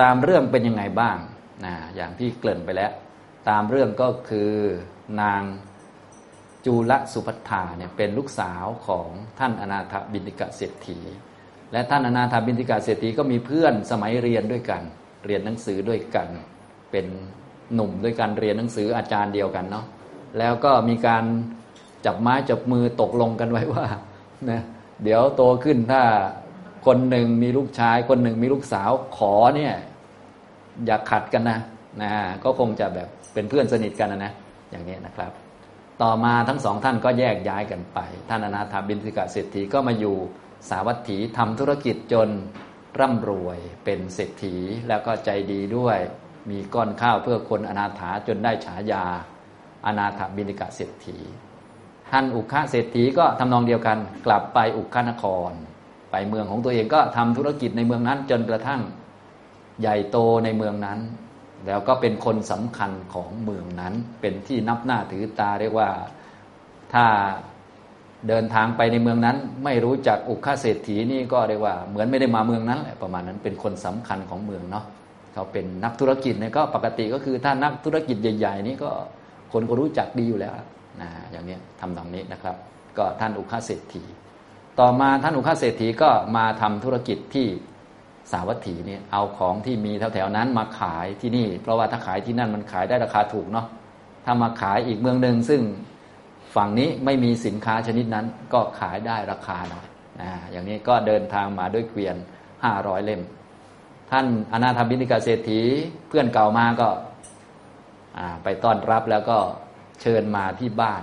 [0.00, 1.16] ตามเรื่องเป็นยังไงบ้าง
[1.64, 2.92] นะอย่างที่เกริ่นไปแล้ว
[3.48, 4.50] ตามเรื่องก็คือ
[5.22, 5.42] นาง
[6.64, 9.08] จูลสุพัทธาเนี่ยเป็นลูกสาวของ
[9.38, 10.98] ท่านอนาถบินติกะเศรษฐี
[11.72, 14.82] และท่านอนาถบินติกะเศรษฐีก็มีเพื่อนสมัยเรียนด้วยกัน
[15.26, 16.28] เรียนหนังสือด้วยกัน
[16.90, 17.06] เป็น
[17.74, 19.86] หนุ่มด้วยกันเรียนหนังสืออาจารย์เดียวกันเนาะ
[20.38, 21.24] แล้วก็มีการ
[22.06, 23.86] จับไม้จับมือตกลงกันไว้ว่า
[24.50, 24.60] นะ
[25.02, 26.02] เดี๋ยวโตขึ้นถ้า
[26.86, 29.74] คนหนึ่งมีลูกชาย คนหนึ่งมีลูกสาวขอเนี่ย
[30.86, 31.58] อย่าขัดกันนะ
[32.02, 32.12] นะ
[32.44, 34.32] ก็คงจะแบบเป็นเพื่อนสนิทกันนะนะ
[34.70, 35.32] อย่างนี้นะครับ
[36.02, 37.98] ต่อมาทั้งสองท่านก็แยกย้ายกันไป
[38.28, 40.16] ท่านอนาถาบินสิกะเศรษฐีก็มาอยู่
[40.70, 42.28] สาวัตถีทำธุรกิจจน
[43.00, 44.56] ร่ำรวยเป็นเศรษฐี
[44.88, 45.98] แล้วก็ใจดีด้วย
[46.50, 49.04] มีก้อนข้าวเพื่อคนอนาถาจนได้ฉายา
[49.86, 51.18] อนาถบินิกะเศรษฐี
[52.10, 55.50] ท่านอุคาเศรษฐีก็ทำนองเดียวกัน กลับไปอุคานคร
[56.10, 58.80] ไปเมืองของตัวเองก็ทำธุรกิจในเมืองนั้น จนกระทั่ง
[59.80, 60.98] ใหญ่โตในเมืองนั้น
[61.66, 65.88] แล้วก็เป็นคนสำคัญของเมืองนั้น เป็นที่นับหน้าถือตาเรียกว่า
[66.94, 67.04] ถ้า
[68.28, 74.84] เดินทางไปในเมืองนั้น ไม่รู้จักอุคาเศรษฐีนี่ก็เรียกว่าเหมือนไม่ได้มาเมืองนั้นแหละประมาณนั้นเป็นคนสำคัญของเมืองเนาะ
[75.32, 78.90] เขาเป็นนักธุรกิจเนี่ยก็ปกติก็คือถ้านักธุรกิจใหญ่ ๆ นี่ก็
[79.52, 80.54] คนก็รู้จักดีอยู่แล้ว
[81.00, 82.56] นะอย่างนี้ทำตรงนี้นะครับ
[82.98, 84.02] ก็ท่านอุคาเศรษฐี
[84.80, 87.46] ต่อมาท่านอุคาเศรษฐีก็มาทำธุรกิจที่
[88.32, 93.66] สาวัตถีนี่เอาของที่มีแถวๆนั้นมาขายที่นี่ เพราะว่าถ้าขายที่นั่นมันขายได้ราคาถูกเนาะ
[94.24, 95.62] ถ้ามาขายอีกเมืองหนึ่งซึ่ง
[96.56, 99.86] ฝั่งนี้ไม่มีสินค้าชนิดนั้นก็ขายได้ราคาหน่อย
[100.20, 102.16] นะอย่างนี้ก็เดินทางมาด้วยเกวียน
[102.64, 103.22] ห้าร้อยเล่ม
[104.10, 105.60] ท่านอนาถบินิกาเศรษฐี
[106.08, 106.88] เพื่อนเก่ามาก็
[108.44, 109.38] ไปต้อนรับแล้วก็
[110.00, 111.02] เชิญมาที่บ้าน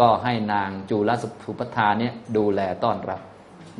[0.00, 1.10] ก็ให้นางจุล
[1.44, 3.20] สุปทาเนี่ยดูแลต้อนรับ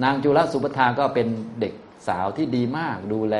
[0.02, 1.26] นางจุลสุปทาก็เป็น
[1.60, 1.74] เด็ก
[2.08, 3.36] สาวที่ดีมากดูแล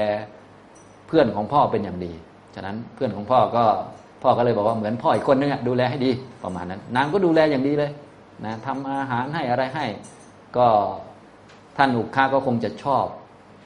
[1.07, 2.13] เพื่อนของพ่อเป็นอย่างดี
[2.55, 3.65] ฉะนั้นเพื่อนของพ่อก็
[4.23, 6.11] พ่อก็เลยบอกว่าเหมือนพ่ออีกคนนึงดูแลให้ดี
[6.45, 7.91] ประมาณนั้น นางก็ดูแลอย่างดีเลย
[8.45, 9.87] นะทำอาหารให้อะไรให้
[10.57, 10.69] ก็
[11.77, 13.07] ท่านอุกค้าก็คงจะชอบ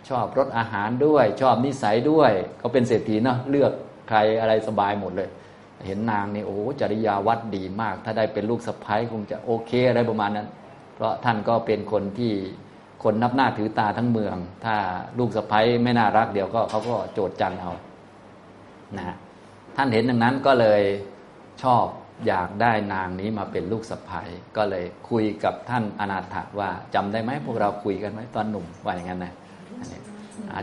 [0.08, 3.72] ชอบรสอาหารด้วย ชอบนิสัยด้วยเขาเป็นเศรษฐีเนาะเลือก
[4.08, 5.28] ใครอะไรสบายหมดเลย
[5.86, 10.48] เห็นนางนี่โอ้จริยาวัดดีมาก ถ้าได้เป็นลูกสะพ้ายคงจะโอเคอะไรประมาณนั้น
[10.94, 12.32] เพราะท่านก็เป็นคนที่
[13.02, 14.76] คนนับหน้าถือตาทั้งเมือง ถ้า
[15.18, 17.72] ลูกสะพ้ายไม่น่ารักเดี๋ยวก็เขาก็โจดจันเอา
[18.96, 19.16] นะ
[19.76, 20.82] ท่านเห็นดังนั้นก็เลย
[21.62, 21.84] ชอบ
[22.26, 29.32] อยากได้นางนี้มาเป็นลูกสะพ้ายก็เลยคุยกับท่านอนาถาว่าจำได้ไหมพวกเราคุยกันไหมตอนหนุ่มว่าอย่างนั้นนะ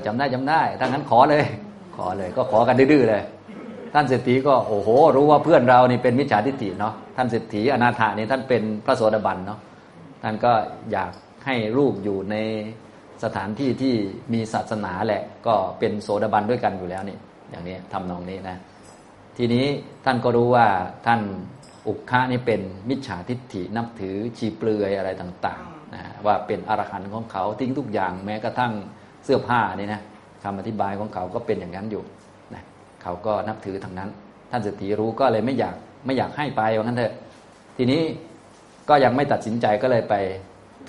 [0.06, 1.44] จำได้จำได้ถ้างั้นขอเลย
[1.98, 3.24] ขอเลยก็ขอกันดื้อเลย
[4.00, 9.60] ท่านเศรษฐีก็โอ้โห รู้ว่าเพื่อนเรานี่เป็นมิจฉาทิฏฐิเนาะท่านเศรษฐีอนาถานี่ท่านเป็นพระโสดาบันเนาะ
[10.24, 10.52] ท่านก็
[10.92, 11.12] อยาก
[11.46, 12.36] ให้ลูกอยู่ใน
[13.24, 13.94] สถานที่ที่
[14.34, 17.18] มีศาสนาแหละ ก็เป็นโสดาบันด้วยกันอยู่แล้วนี่
[17.50, 18.58] อย่างนี้ทำนองนี้นะ
[19.38, 19.66] ทีนี้
[20.06, 20.68] ท่านก็รู้ว่า
[21.06, 21.22] ท่าน
[21.88, 28.74] อุกคะนี่เป็นมิจฉาทิฏฐินับถือชีเปลือยอะไรต่างๆนะว่าเป็นอรหันต์ของเขาทิ้งทุกอย่างแม้กระทั่ง
[29.26, 30.02] เสื้อผ้านี่นะ
[30.44, 32.04] คำอธิบายของเขาก็เป็นอย่างนั้นอยู่
[33.08, 34.10] เขาก็นับถือทางนั้น
[34.52, 37.14] ท่านเศรษฐีรู้ก็เลยไม่อยากไม่อยากให้ไปว่างั้นเถอะ
[37.78, 38.02] ทีนี้
[38.90, 40.16] ก็ยังไม่ตัดสินใจก็เลยไป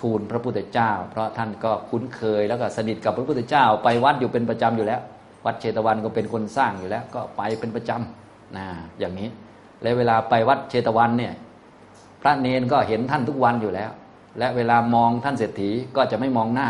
[0.00, 5.00] ทูลพระพุทธเจ้า เพราะท่านก็คุ้นเคยแล้วก็สนิทกับพระพุทธเจ้า ไปวัดอยู่เป็นประจำอยู่แล้ว
[5.46, 8.66] วัดเชตวันก็เป็นคนสร้างอยู่แล้ว ก็ไปเป็นประจำนะ
[8.98, 9.28] อย่างนี้
[9.82, 11.32] และเวลาไปวัดเชตวันเนี่ย
[12.22, 13.90] พระเนนก็เห็นท่านทุกวันอยู่แล้ว
[14.38, 16.68] และเวลามองท่านเศรษฐีก็จะไม่มองหน้า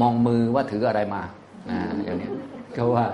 [0.00, 1.22] มองมือว่าถืออะไรมา
[1.70, 2.30] นะอย่างนี้
[2.76, 3.06] ก็ว่า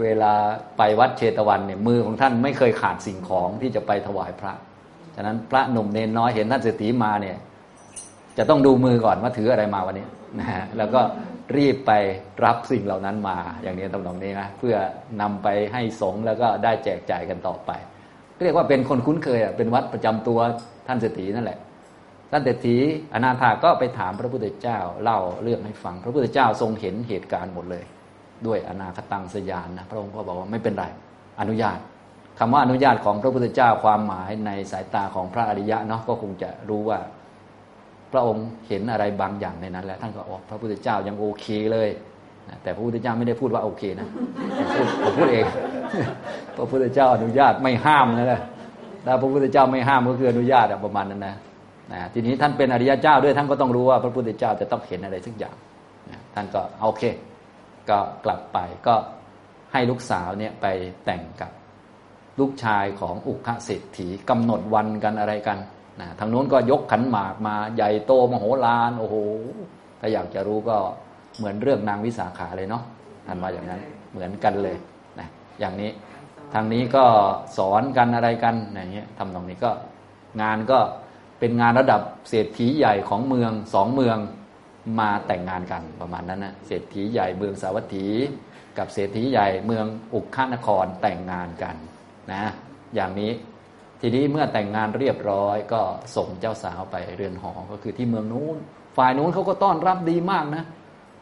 [0.00, 0.32] เวลา
[0.78, 4.52] ไปวัดเชตวันเนี่ยมือของท่านไม่เคยขาดสิ่งของที่จะไปถวายพระ
[5.16, 7.36] ฉะนั้นพระหนุ่มเนนน้อยเห็นท่านเศรษฐีมาเนี่ย
[8.38, 10.06] จะต้องดูมือก่อนว่าถืออะไรมาวันนี้
[10.38, 11.00] นะฮะแล้วก็
[11.56, 11.92] รีบไป
[12.44, 14.76] รับสิ่งเหล่านั้นมาอย่างนี้ตรงนี้นะเพื่อ
[15.20, 17.70] นำไปให้สงฆ์แล้วก็ได้แจกจ่ายกันต่อไป
[18.42, 20.38] เรียกว่าเป็นคนคุ้นเคยเป็นวัดประจำตัว
[20.86, 21.58] ท่านเศรษฐีนั่นแหละ
[22.30, 22.76] ท่านเศรษฐี
[23.14, 27.84] อนาถาก็ไปถามพระพุทธเจ้าเล่าเรื่องให้ฟัง พระพุทธเจ้าทรงเห็นเหตุการณ์หมดเลย
[28.46, 30.84] ด้วยอนาคตังสยานนะพระองค์ก็บอกว่าไม่เป็นไร
[31.40, 31.78] อนุญาต
[32.38, 36.98] คำว่าอนุญาตของพระพุทธเจ้าความหมายในสายตาของพระอริยะเนาะก็คงจะรู้ว่า
[38.12, 41.88] พระองค์เห็นอะไรบางอย่างในนั้น แล้วท่านก็บอกพระพุทธเจ้ายังโอเคเลย
[42.62, 44.08] แต่พระพุทธเจ้าไม่ได้พูดว่าโอเคนะ
[44.74, 45.44] พูดผมพูดเอง
[46.56, 48.40] พระพุทธเจ้าอนุญาตไม่ห้ามนะนะ
[49.04, 51.34] ถ้าพระพุทธเจ้าไม่ห้ามก็คืออนุญาตประมาณนั้นนะ
[51.92, 55.54] นะทีนี้ท่านเป็นอริยเจ้าด้วยท่านก็ต้องรู้ว่าพระพุทธเจ้าจะต้องเห็นอะไรสักอย่าง
[56.34, 57.02] ท่านก็โอเค
[57.90, 58.94] ก็กลับไปก็
[59.72, 60.66] ให้ลูกสาวเนี่ยไป
[61.04, 61.50] แต่งกับ
[62.40, 65.58] ลูกชายของอุคเศรษฐีกำหนดวันกันอะไรกัน
[66.00, 69.16] นะทางนู้นก็ยกขันหมากมาใหญ่โตมโหฬารโอ้โห
[70.00, 70.76] ถ้าอยากจะรู้ก็
[71.36, 72.82] เหมือนเรื่องนางวิสาขาเลยเนาะ
[73.26, 73.80] ท่านว่าอย่างนั้น
[74.12, 74.76] เหมือนกันเลย
[75.18, 75.28] นะ
[75.60, 75.90] อย่างนี้
[76.54, 77.04] ทางนี้ก็
[77.58, 79.70] สอนกันอะไรกันอย่างเงี้ยทำตรงนี้ก็
[80.42, 80.78] งานก็
[81.38, 84.18] เป็นงานระดับเศรษฐีใหญ่ของเมืองสองเมือง
[85.00, 88.06] มาแต่งงานกันประมาณนั้นนะเศรษฐีใหญ่เมืองสาวัตถี
[88.78, 91.76] กับเศรษฐีใหญ่เมืองอุกขานครแต่งงานกัน
[92.32, 92.44] นะ
[92.94, 93.32] อย่างนี้
[94.00, 95.80] ทีนี้เมื่อแต่งงานเรียบร้อยก็
[96.16, 98.56] ส่งเจ้าสาวไปเรือนหอก็คือที่เมืองนู้น
[98.96, 100.64] ฝ่ายนู้นเขาก็ต้อนรับดีมากนะ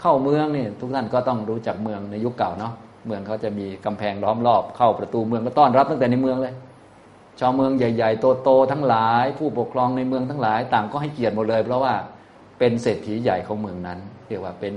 [0.01, 2.73] เข้าเมืองนี่ทุกท่านก็ต้องรู้จักเมืองในยุคเก่าเนาะ
[3.07, 6.55] เมืองเขาจะมีกำแพงล้อมรอบเข้าประตูเมืองก็ต้อนรับตั้งแต่ในเมืองเลย
[7.41, 11.95] ชาวเมืองใหญ่ ๆ โตๆทั้งหลาย ผู้ปกครองในเมืองทั้งหลาย ต่างก็ให้เกียรติหมดเลย เพราะว่า
[12.59, 13.99] เป็นเศรษฐีใหญ่ของเมืองนั้น
[14.29, 14.75] เรียกว่าเป็น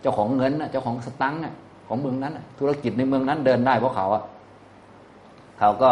[0.00, 1.40] เจ้าของเงินเจ้าของสตังค์
[1.88, 4.24] ของเมืองนั้นธุรกิจในเมืองนั้นเดินได้เพราะเขาอะ
[5.58, 5.90] เขาก็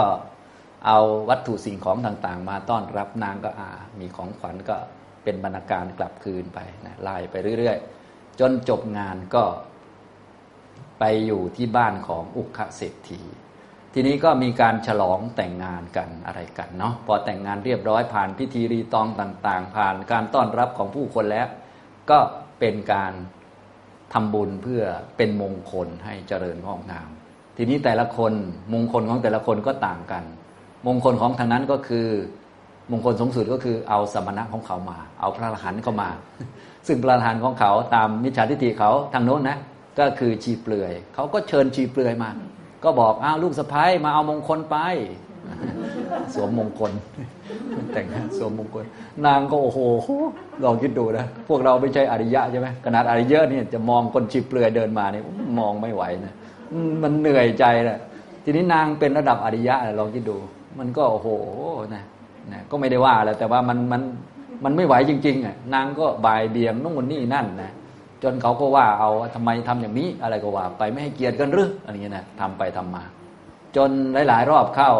[0.86, 3.70] เอาวัตถุสิ่งของต่างๆ มาต้อนรับนางก็อา
[4.01, 4.76] มีของขวัญก็
[5.24, 9.45] เป็นบรรณาการกลับคืนไปนะไล่ไปเรื่อยๆ จนจบงานก็
[10.99, 13.20] ไปอยู่ที่บ้านของอุคเศรษฐี
[13.95, 21.47] ทีนี้ก็มีการฉลองแต่งงานกันอะไรกันเนาะพอแต่งงานเรียบร้อยผ่านพิธีรีตองต่าง ๆ ผ่านการต้อนรับของผู้คนแล้ว
[22.11, 22.18] ก็
[22.59, 23.12] เป็นการ
[24.12, 24.82] ทำบุญเพื่อ
[25.16, 27.09] เป็นมงคลให้เจริญงอกงาม
[27.57, 28.32] ทีนี้แต่ละคน
[28.72, 30.24] มงคลของแต่ละคนก็ต่างกัน
[30.86, 32.07] มงคลของทางนั้นก็คือ
[32.91, 36.11] มงคลสูงสุดก็คือเอาสมณะของเขามา เอาพระอรหันต์เข้ามา
[36.86, 39.59] ซึ่งพระอรหันต์ของเขาตามมิจฉาทิฏฐิเขาทางโน้นนะ
[39.99, 42.30] ก็คือชีเปลือยเขาก็เชิญชีเปลือยมา
[42.85, 44.76] ก็บอกอ้าวลูกสะพ้ายมาเอามงคลไป
[46.35, 46.93] สวมมงคล
[47.93, 48.07] แต่ง
[48.39, 48.85] สวมมงคล
[49.26, 49.79] นางก็โอ้โห
[50.64, 55.24] ลองคิดดูนะพวกเราไม่ใช่อริยะใช่ไหมขนาดอริยะเนี่ยจะมองคนชีเปลือยเดินมาเนี่ย
[55.59, 56.33] มองไม่ไหวนะ
[57.03, 57.99] มันเหนื่อยใจนะ
[58.45, 60.37] ทีนี้นางเป็นระดับอริยะลองคิดดู
[60.79, 61.29] มันก็โอ้โห
[61.95, 62.05] นะ
[62.53, 64.03] นะก็ไม่ได้ว่าแล้วแต่ว่ามันมัน
[64.64, 67.70] มันไม่ไหวจริงๆอะนางก็บ่ายเบียงนู่นนี่นั่นนะ
[68.23, 73.03] จนเขาก็ว่าเอาทำไมทำอย่างนี้อะไรก็ว่า ไปไม่ให้เกียรติกันหรืออะไรเงี้ยนะทำไปทำมา
[73.77, 73.91] จน
[74.29, 74.93] หลาย ๆ รอบเข้า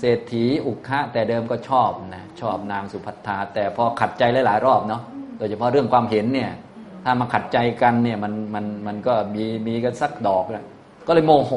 [0.00, 5.02] เศรษฐีอุกคะแต่เดิมก็ชอบนะชอบนางสุภัทธาแต่พอขัดใจหลาย ๆ รอบเนาะ
[5.38, 6.50] โดยเฉพาะเรื่องความเห็นเนี่ย
[7.04, 10.64] ถ้ามาขัดใจกันเนี่ยมันมันมันก็มีมีกันสักดอกแล้ว
[11.06, 11.52] ก็เลยโมโห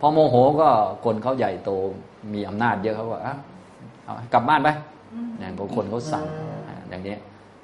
[0.00, 0.68] พอโมโหก็
[1.04, 1.70] คนเขาใหญ่โต
[2.34, 3.34] มีอำนาจเยอะเขาว่าอะ
[4.32, 4.68] กลับบ้านไป
[5.38, 6.24] อย่างคนเขาสั่ง
[6.88, 7.16] อย่างนี้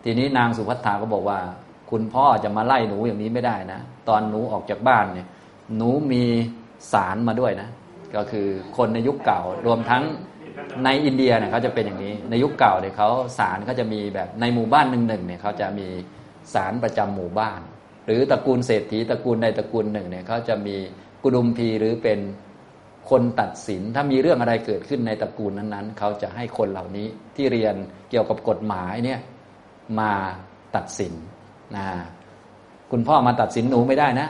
[0.08, 1.38] ทีนี้นางสุภัทธาก็บอกว่า
[1.90, 5.26] คุณพ่อจะมาไล่หนูอย่างนี้ไม่ได้นะ ตอนหนูออกจากบ้านเนี่ย
[5.76, 6.24] หนูมี
[6.92, 7.68] สารมาด้วยนะ
[8.16, 10.02] ก็คือคนในยุคเก่ารวมทั้ง
[10.84, 15.88] ในอินเดียเนี่ยเขาจะเป็นอย่างนี้ ในยุคเก่าเนี่ยเขาสารเขาจะมีแบบในหมู่บ้านหนึ่งหนึ่งเนี่ยเขาจะมี
[16.54, 17.60] สารประจำหมู่บ้าน
[18.06, 20.76] หรือตระกูลเศรษฐีตระกูลใดตระกูลหนึ่งเนี่ยเขาจะมี
[21.22, 22.18] กุดุมพีหรือเป็น
[23.10, 27.74] คนตัดสินถ้ามีเรื่องอะไรเกิดขึ้นในตระกูลนั้นๆ เขาจะให้คนเหล่านี้ที่เรียน
[28.10, 29.20] เกี่ยวกับกฎหมายเนี่ย
[30.00, 30.10] มา
[30.76, 31.12] ตัดสิน
[31.76, 31.86] นะ
[32.92, 34.28] คุณพ่อมาตัดสินหนูไม่ได้นะ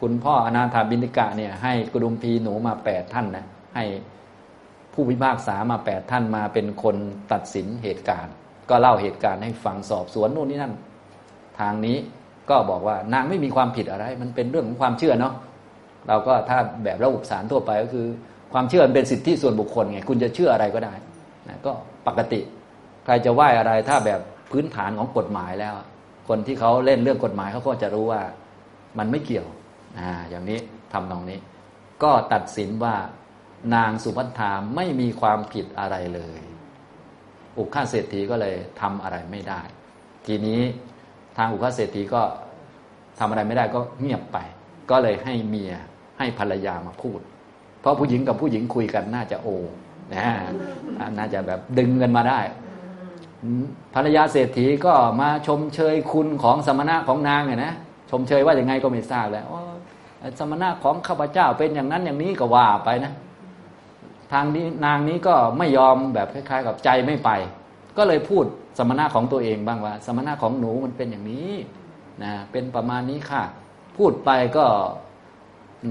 [0.00, 3.84] คุณพ่ออนาถาบินิกะเนี่ย ให้กุดุมพีหนูมาแปดท่านนะให้
[4.92, 6.96] ผู้พิพากษามาแปดท่านมาเป็นคน
[7.32, 8.34] ตัดสินเหตุการณ์
[8.70, 10.74] ก็เล่าเหตุการณ์ให้ฟังสอบสวนนู่นนี่นั่น
[11.60, 11.96] ทางนี้
[12.50, 15.34] ก็บอกว่านางไม่มีความผิดอะไร มันเป็นเรื่องของความเชื่อเนาะ
[16.08, 18.06] เราก็ถ้าแบบระบบสารทั่วไปก็คือ
[18.52, 20.94] ความเชื่อมันเป็นสิทธิส่วนบุคคลไงคุณจะเชื่ออะไรก็ได้
[21.48, 21.72] นะก็
[22.06, 22.40] ปกติ
[23.08, 24.20] ครจะไหว้อะไรถ้าแบบ
[24.52, 25.74] พื้นฐานของกฎหมายแล้ว
[26.28, 28.22] คนที่เขาเล่นเรื่องกฎหมายเขาก็จะรู้ว่า
[28.98, 29.48] มันไม่เกี่ยว
[29.98, 30.58] อ่าอย่างนี้
[30.92, 31.38] ทำตรงนี้
[32.02, 32.96] ก็ตัดสินว่า
[33.74, 36.40] นางสุภัทธาไม่มีความผิดอะไรเลย
[37.58, 39.60] อุคาเศรษฐีก็เลยทำอะไรไม่ได้
[40.26, 40.60] ทีนี้
[41.36, 42.22] ทางอุคาเศรษฐีก็
[43.18, 44.38] ทำอะไรไม่ได้ก็เงียบไป
[44.90, 45.72] ก็เลยให้เมีย
[46.18, 47.20] ให้ภรรยามาพูด
[47.80, 49.48] เพราะผู้หญิงกับผู้หญิงคุยกันน่าจะโอ
[50.14, 50.28] นะ
[51.18, 52.40] น่าจะแบบดึงกันมาได้
[53.94, 57.74] ภรรยาเศรษฐีก็มาชมเชยคุณของสมณะของนางไงนะ
[58.10, 59.46] ชมเชยว่าอย่างไงก็ไม่ทราบแล้ว
[60.38, 63.12] สมณะของข้าพเจ้าเป็นอย่างนั้นอย่างนี้ก็ว่าไปนะ
[64.32, 67.30] ทางนี้นางนี้ก็ไม่ยอมแบบคล้าย ๆ กับใจไม่ไป
[67.96, 68.44] ก็เลยพูด
[68.78, 71.52] สมณะของตัวเองบ้างว่า สมณะของหนูมันเป็นอย่างนี้
[72.22, 73.42] นะเป็นประมาณนี้ค่ะ
[73.96, 74.66] พูดไปก็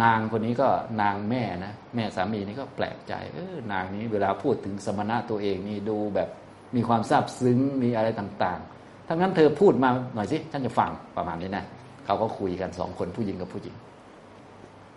[0.03, 0.69] นางคนนี้ก็
[1.01, 6.29] นางแม่นะแม่สามีนี่ก็แปลกใจเออนางนี้เวลาพูดถึงสมณะตัวเองนี่ดูแบบ
[6.75, 11.65] มีความซาบซึ้งมีอะไรต่างๆ ทั้งนั้นเธอพูดมาหน่อยสิท่านจะฟังประมาณนี้นะ
[12.05, 13.75] เขาก็คุยกันสองคนผู้หญิงกับผู้หญิง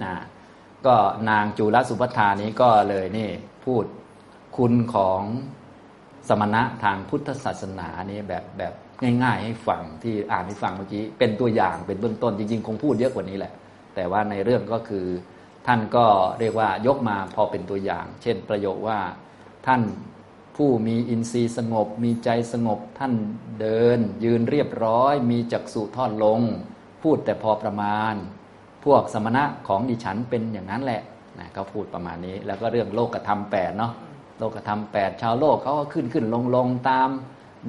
[0.02, 0.12] นะ
[0.86, 0.96] ก็
[1.30, 3.28] นางจุลสุภัทานี้ก็เลยนี่
[3.64, 3.84] พูด
[4.56, 5.20] คุณของ
[6.28, 8.74] สมณะทางพุทธศาสนานี้แบบแบบ
[9.22, 13.52] ง่าย ๆ ให้ฟังที่อ่านให้ฟังเมื่อกี้เป็นตัวอย่างเป็นเบื้องต้นจริง ๆ คงพูดเยอะกว่านี้แหละ
[13.94, 15.06] แต่ว่าในเรื่องก็คือ
[15.66, 16.06] ท่านก็
[16.40, 18.98] เรียกว่ายกมาพอเป็นตัวอย่าง เช่นประโยคว่า
[19.66, 19.80] ท่าน
[20.64, 23.14] ผู้มีอินทรีย์สงบ มีใจสงบท่าน
[23.60, 26.40] เดิน ยืนเรียบร้อย มีจักษุทอดลง
[27.02, 28.14] พูดแต่พอประมาณ
[28.84, 31.02] พวกสมณะของดิฉันเป็นอย่างนั้นแหละ
[31.38, 33.92] นะเขาพูดประมาณนี้ แล้วก็เรื่องโลกธรรมแปดเนาะ
[34.38, 37.08] โลกธรรมแปดชาวโลกเขาก็ขึ้นขึ้นลงลงตาม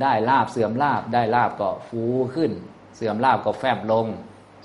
[0.02, 2.04] ได้ลาบเสื่อมลาบได้ลาบก็ฟู
[2.36, 2.52] ขึ้น
[2.96, 4.06] เสื่อมลาบก็แฟบลง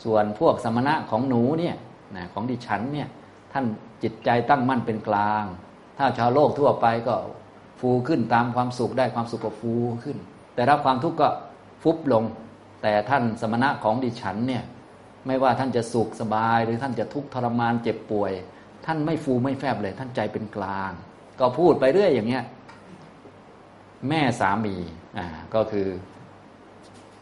[0.05, 1.77] ส่วนพวกสมณะของหนูเนี่ย
[2.17, 3.09] นะของดิฉันเนี่ย
[3.53, 3.65] ท่าน
[4.03, 5.45] จิตใจตั้งมั่นเป็นกลาง
[5.99, 7.15] ถ้าชาวโลกทั่วไปก็
[7.81, 9.73] ฟูขึ้นตามความสุขได้ความสุขก็ฟู
[10.05, 10.17] ขึ้น
[10.55, 11.29] แต่รับความทุกข์ก็
[11.83, 12.25] ฟุบลง
[12.83, 14.65] แต่ท่านสมณะของดิฉันเนี่ย
[15.27, 18.33] ไม่ว่าท่านจะสุขสบาย หรือท่านจะทุกข์ทรมานเจ็บป่วย
[18.87, 20.93] ท่านไม่ฟูไม่แฟบเลย ท่านใจเป็นกลาง
[21.41, 22.45] ก็พูดไปเรื่อยอย่างเงี้ย
[24.09, 24.75] แม่สามี
[25.19, 25.87] อ่าก็คือ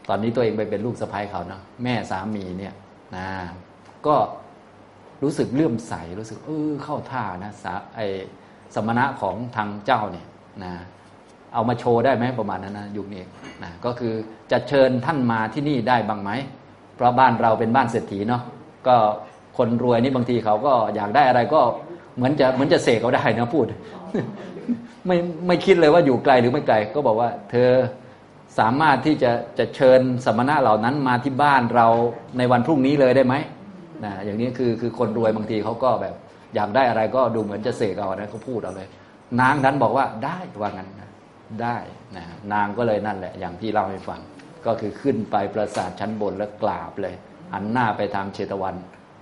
[0.09, 2.73] ตอนนี้ตัวเองไปเป็นลูกสะใภ้เขาเนาะแม่สามีเนี่ย
[3.15, 3.27] นะ
[4.07, 4.15] ก็
[5.23, 7.99] รู้สึกเลื่อมใสรู้สึกเออเข้าท่านะสาไอ
[8.75, 10.25] สมณะของทางเจ้าเนี่ย
[10.63, 10.73] นะ
[11.53, 13.23] เอามาโชว์ได้ไหมประมาณนั้นนะยุคนี้
[13.63, 14.13] นะก็คือ
[14.51, 16.31] จะเชิญท่านมาที่นี่ได้บ้างไหม
[16.95, 18.41] เพราะบ้านเราเป็นบ้านเศรษฐีเนาะ
[18.87, 18.95] ก็
[19.57, 21.61] คนรวยนี่บางทีเขาก็อยากได้อะไรก็
[22.15, 23.65] เหมือนจะเหมือนจะเสกเขาได้นะพูด
[25.07, 27.69] ไม่ไม่คิดเลยว่าอยู่ไกลหรือไม่ไกล ก็บอกว่า เธอ
[28.59, 31.87] สามารถที่จะจะเชิญสมณะเหล่านั้นมาที่บ้านเรา
[32.37, 33.35] ในวันพรุ่งนี้เลยได้ไหม
[34.05, 36.13] นะอย่างนี้คือคือคนรวยบางทีเขาก็แบบ
[36.55, 38.87] อยากได้อะไรก็ดูเหมือนจะเสกเอานะเขาพูดเอาเลย
[39.41, 41.09] นางนั้นบอกว่าได้ว่างั้นนะ
[41.61, 41.77] ได้
[42.15, 42.23] นะ
[42.53, 44.21] นางก็เลยนั่นแหละ อย่างที่เล่าให้ฟัง
[44.65, 47.15] ก็คือขึ้นไปปราสาทชั้นบนแล้วกราบเลย
[47.53, 48.75] หันหน้าไปทางเชตวัน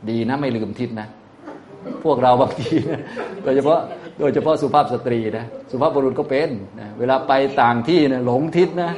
[0.09, 1.07] ดีนะไม่ลืมทิศนะ
[2.03, 3.01] พวกเราบางทีนะ
[3.43, 3.79] โดยเฉพาะ
[4.19, 6.49] โดยเฉพาะสุภาพสตรีนะสุภาพบุรุษก็เป็น
[6.79, 8.91] นะเวลาไปต่างที่นะหลงทิศนะ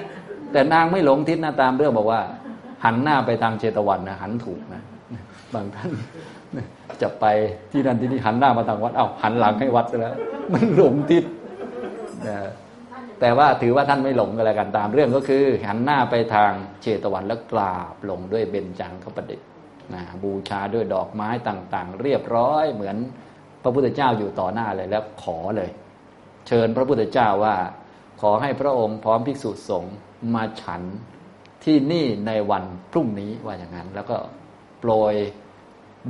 [0.51, 2.21] แต่นางไม่หลงทิศนะตามเรื่องบอกว่า
[2.85, 4.81] หันหน้าไปทางเชตวันนะหันถูกนะ
[5.53, 5.91] บางท่าน
[7.01, 7.25] จะไป
[7.71, 10.15] ที่นั่นที่นี่หันหน้ามาทางวัด เอา้าหันหลังให้วัดซะแล้ว
[10.53, 11.23] มันหลงทิศ
[12.27, 12.37] นะ
[13.19, 16.51] แต่ว่าถือว่าท่านไม่หลงกันแล้วกันตามเรื่องก็คือ หันหน้าไปทาง
[16.81, 19.47] เชตวันแล้วกราบลงด้วยเบญจังคประดิษฐ์
[19.93, 22.97] นะบูชาด้วยดอกไม้ต่างๆ เรียบร้อยเหมือน
[23.63, 25.69] พระพุทธเจ้าอยู่ต่อหน้าเลยแล้วขอเลย
[26.47, 27.55] เชิญพระพุทธเจ้าว่า
[28.21, 29.95] ขอให้พระองค์พร้อมภิกษุสงฆ์
[30.33, 30.81] มาฉัน
[31.63, 34.17] ที่นี่ในวันพรุ่งนี้ว่าอย่างนั้น แล้วก็
[34.79, 35.15] โปรย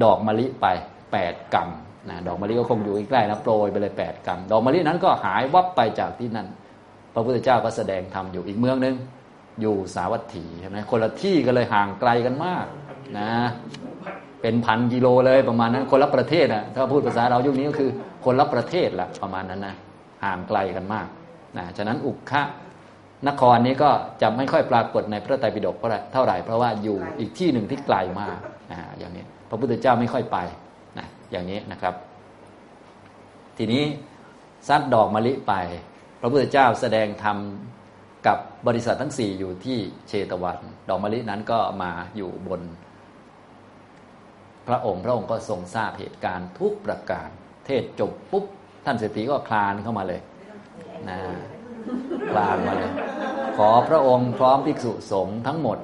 [0.04, 0.66] ดอกมะลิไป
[1.12, 6.48] แปดกำนะดอกมะลิก็คงอยู่ใกล้ๆนะโปรยไปเลยแปดกำดอกมะลินั้นก็หายวับไปจากที่นั่น
[7.14, 8.96] พระพุทธเจ้าก็แสดงธรรมอยู่อีกเมืองนึง
[9.62, 12.66] อยู่สาวัตถีใช่ไหมคนละที่ก็เลยห่างไกลกันมาก
[13.18, 13.30] นะ
[14.42, 17.90] เป็นพันกิโลเลยประมาณนั้น คนละประเทศนะถ้าพูดภาษาเรายุคนี้ก็คือ
[18.26, 19.76] คนละประเทศละประมาณนั้นนะ
[20.24, 21.08] ห่างไกลกันมาก
[21.58, 22.44] นะฉะนั้นอุกคะ
[23.28, 23.90] นครนี้ก็
[24.22, 25.76] จะไม่ค่อยปรากฏในพระไตรปิฎก
[26.14, 28.38] เท่าไหร่เพราะว่าอยู่อีกที่หนึ่งที่ไกลมาก
[28.72, 30.38] นะอย่างนี้ พระพุทธเจ้าไม่ค่อยไป
[30.98, 31.94] นะอย่างนี้นะครับ
[33.58, 33.84] ทีนี้
[34.68, 35.54] ซัดดอกมะลิไป
[36.20, 37.38] พระพุทธเจ้าแสดงธรรม
[38.28, 38.38] กับ
[38.68, 39.78] บริษัททั้งสี่อยู่ที่
[40.08, 42.62] เชตวัน ดอกมะลินั้นก็มาอยู่บน
[44.68, 47.30] พระองค์พระองค์ก็ทรงทราบเหตุการณ์ทุกประการ
[47.66, 48.46] เทศจบปุ๊บ
[48.86, 50.22] ท่านเศรษฐีก็คลานเข้ามาเลย
[51.10, 51.18] นะ
[52.32, 52.92] คลานมาเลย
[53.58, 55.78] ขอพระองค์พร้อมภิกษุสงฆ์ทั้งหมด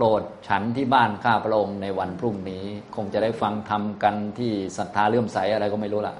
[0.00, 2.64] โปรดฉันที่บ้านข้าพระองค์ในวันพรุ่งนี้
[2.96, 6.14] คงจะได้ฟังธรรมกันที่ศรัทธาเลื่อมใสอะไรก็ไม่รู้ละ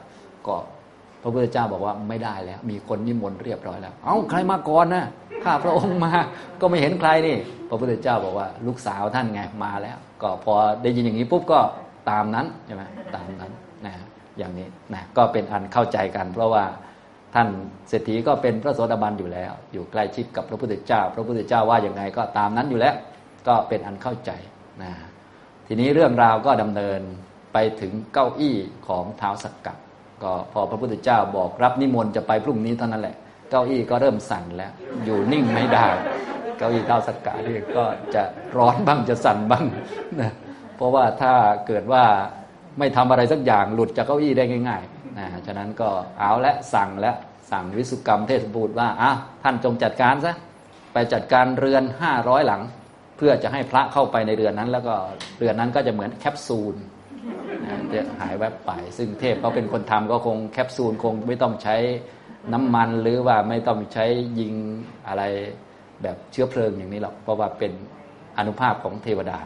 [0.47, 0.57] ก็
[1.23, 5.05] พระพุทธเจ้าบอกว่าไม่ได้แล้ว มีคนนิมนต์เรียบร้อยแล้ว เอา้าใครมาก่อนนะ
[5.45, 6.13] ข้าพระองค์มา
[6.61, 7.37] ก็ไม่เห็นใครนี่
[7.69, 11.61] พระพุทธเจ้าบอกว่า ลูกสาวท่านไงมาแล้ว ก็พอได้ยินอย่างนี้ปุ๊บก็
[12.11, 12.83] ตามนั้นใช่ไหม
[13.15, 13.53] ตามนั้น
[13.87, 13.93] นะ
[14.39, 16.65] อย่างนี้นะก็เป็นอันเข้าใจกัน เพราะว่า
[17.35, 17.49] ท่าน
[17.89, 22.95] เศรษฐีก็เป็นพระโสดาบันอยู่แล้ว อยู่ใกล้ชิดกับพระพุทธเจ้า พระพุทธเจ้าว่าอย่างไงก็ตามนั้นอยู่แล้ว
[23.47, 24.31] ก็เป็นอันเข้าใจ
[24.83, 24.93] นะ
[25.67, 27.01] ทีนี้เรื่องราวก็ดำเนิน
[27.53, 28.57] ไปถึงเก้าอี้
[28.89, 29.77] ของเท้าสักกัด
[30.23, 33.17] ก็พอพระพุทธเจ้าบอกรับนิมนต์จะไปพรุ่งนี้เท่านั้นแหละ
[33.51, 34.73] เก้าอี้ก็เริ่มสั่นแล้ว
[35.05, 35.87] อยู่นิ่งไม่ได้
[36.59, 37.85] เก้าอี้เท้าสักกะนี่ก็
[38.15, 38.23] จะ
[38.57, 39.65] ร้อนบ้างจะสั่นบ้าง
[40.21, 40.33] นะ
[40.77, 41.33] เพราะว่าถ้า
[41.67, 42.05] เกิดว่า
[42.79, 45.89] ไม่ทำอะไรสักอย่างหลุดจากเก้าอี้ได้ง่ายๆนะฉะนั้นก็
[46.21, 47.13] เอาและสั่งและ
[47.51, 49.11] สั่งวิสุกรรมเทศบูตรว่าอะ
[49.43, 50.35] ท่านจงจัดการซะ
[50.93, 52.63] ไปจัดการเรือนห้าร้อยหลัง
[53.19, 54.95] เพื่อจะให้พระเข้าไปในเรือนนั้น แล้วก็
[55.39, 56.77] เรือนนั้นก็จะเหมือนแคปซูล
[57.93, 61.77] จะหายแวบไป ซึ่งเทพเขาเป็นคนทำก็คงแคปซูลคงไม่ต้องใช้
[62.53, 64.05] น้ำมันหรือว่าไม่ต้องใช้
[64.41, 64.55] ยิง
[65.09, 65.23] อะไร
[66.03, 67.73] แบบเชื้อเพลิงอย่างนี้หรอกเพราะว่าเป็น
[68.39, 69.39] อนุภาพของเทวดา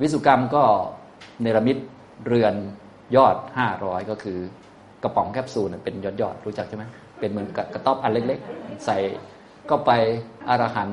[0.00, 0.64] วิสุกรรมก็
[1.42, 1.76] เนรมิต
[2.26, 2.54] เรือน
[3.16, 4.38] ยอดห้าร้อยก็คือ
[5.02, 6.84] กระป๋องแคปซูลเป็นยอดยอดรู้จักใช่ไหม
[7.20, 8.98] เป็นเหมือนกระต๊อบอันเล็ก ๆ ใส่
[9.70, 9.90] ก็ไป
[10.48, 10.90] อรหัน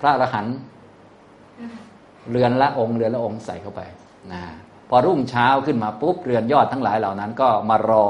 [0.00, 0.56] พระอรหันต์
[2.30, 3.80] เรือนละองค์เรือนละองค์ใส่เข้าไป
[4.32, 4.42] นะ
[4.88, 8.06] พอรุ่งเช้าขึ้นมาปุ๊บเรือนยอดทั้งหลายเหล่านั้น ก็มารอ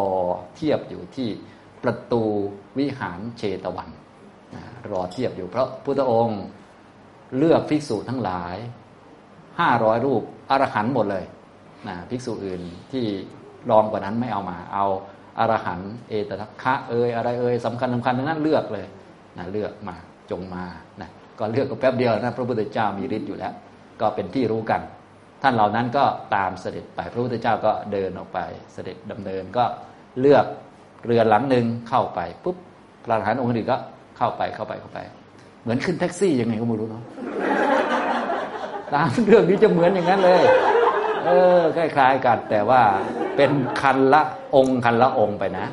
[0.56, 1.28] เทียบอยู่ที่
[1.82, 2.22] ประตู
[2.78, 3.88] วิหารเชตวัน
[4.54, 6.42] นะรอเทียบอยู่เพราะพุทธองค์
[7.36, 8.56] เลือกภิกษุทั้งหลาย
[9.60, 11.24] ห้าร้อยรูปอรหันหมดเลย
[11.88, 13.04] นะภิกษุอื่นที่
[13.70, 14.86] รองกว่านั้นไม่เอามา เอา
[15.38, 18.86] อรหันเอตทัคคะเอยอะไรเอยสำคัญสำคัญทั้งนั้นเลือกเลย
[19.38, 19.96] นะเลือกมา
[20.30, 20.64] จงมา
[21.00, 23.52] นะก็เลือกก็แป๊บเดียวนะพระพุทธเจ้ามีฤทธิ์อยู่แล้ว
[24.00, 24.80] ก็เป็นที่รู้กัน
[25.42, 28.38] ท่านเหล่านั้นก็ตามเสด็จไปพระพุทธเจ้าก็เดินออกไป
[28.72, 29.64] เสด็จดำเนินก็
[30.20, 30.44] เลือก
[31.06, 32.56] เรือหลังหนึ่งเข้าไปปุ๊บ
[33.04, 33.76] พระอรหันต์องค์อื่นก็
[34.18, 34.98] เข้าไปเข้าไปเข้าไป
[35.62, 37.04] เหมือนขึ้นแท็กซี่ยังไงก็ไม่รู้เนาะ
[38.94, 40.42] ตามเรื่องนี้จะเหมือนอย่างนั้นเลย
[41.26, 42.82] เออคล้ายๆกันแต่ว่า
[43.36, 43.50] เป็น
[43.82, 44.22] คันละ
[44.54, 45.66] องค์คันละองค์ไปนะ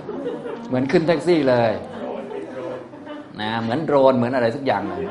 [0.67, 1.71] เหมือนขึ้นแท็กซี่เลย
[3.41, 5.03] นะเหมือนโดรนเหมือนอะไรสักอย่างเลย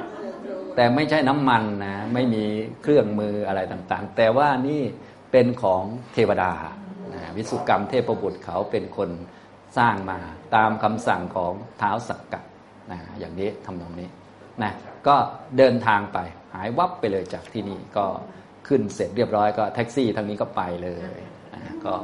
[0.77, 2.45] แต่ไม่ใช่น้ำมันนะไม่มี
[2.83, 4.83] เครื่องมืออะไรต่างๆ แต่ว่านี่
[5.33, 5.83] เป็นของ
[6.15, 6.53] เทวดา
[7.15, 9.11] นะวิสุกรรมเทพบุตรเขาเป็นคน
[9.79, 10.19] สร้างมา
[10.55, 12.41] ตามคำสั่งของเท้าสักกะ
[12.91, 14.09] นะอย่างนี้ทำตรงนี้
[14.63, 14.73] นะ
[15.07, 15.17] ก็
[15.59, 16.19] เดินทางไป
[16.55, 18.07] หายวับไปเลยจากที่นี่ก็
[18.69, 21.19] ขึ้นเสร็จเรียบร้อยก็แท็กซี่ทางนี้ก็ไปเลย
[21.55, 21.95] นะก็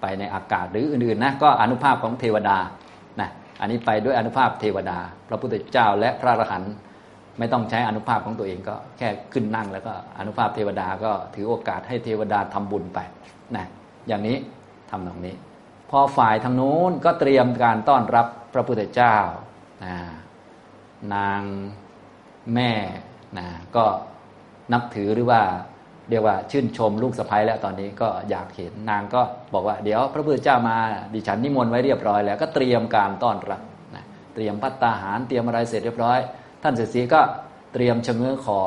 [0.00, 2.58] ไปในอากาศหรืออื่นๆนะก็อนุภาพของเทวดา
[3.20, 3.28] นะ
[3.60, 4.98] อันนี้ไปด้วยอนุภาพเทวดา
[5.28, 6.74] พระพุทธเจ้าและพระอรหันต์
[7.38, 12.98] ไม่ต้องใช้อนุภาพของตัวเองก็แค่ขึ้นนั่งแล้วก็อนุภาพเทวดาก็ถือโอกาสให้เทวดาทำบุญไป
[13.56, 13.66] นะ
[14.08, 14.36] อย่างนี้
[14.90, 15.34] ทำตรงนี้
[15.90, 19.16] พอฝ่ายทางนู้นก็เตรียมการต้อนรับพระพุทธเจ้า
[19.84, 19.96] นะ
[21.14, 21.42] นาง
[22.54, 22.72] แม่
[23.38, 23.84] นะก็
[24.72, 25.42] นับถือหรือว่า
[26.10, 29.22] เรียกว่าชื่นชมลูกสะพ้ยแล้วตอนนี้ก็อยากเห็นนางก็
[29.54, 30.76] บอกว่าเดี๋ยวพระพุทธเจ้ามา
[31.14, 33.62] ดิฉันนิมนต์ไว้เรียบร้อยแล้วก็เตรียมการต้อนรับ
[33.94, 34.04] นะ
[34.34, 36.18] เตรียมพัตตาหารเตรียมอะไรเสร็จเรียบร้อย
[36.62, 37.20] ท่านเศรษฐีก็
[37.72, 38.58] เตรียมชะเง้อคอ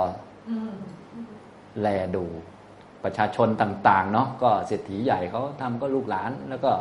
[1.81, 2.25] แลดู
[3.03, 6.71] ประชาชนต่างๆเนาะก็เศรษฐีใหญ่เขาทำก็ลูกหลาน แล้วก็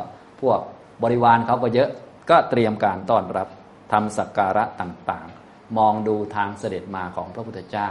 [0.41, 0.59] พวก
[1.03, 1.89] บริวารเขาก็เยอะ
[2.29, 3.47] ก็เตรียมการต้อนรับ
[3.91, 7.89] ทำสักการะต่างๆ มองดูทางเสด็จมาของพระพุทธเจ้า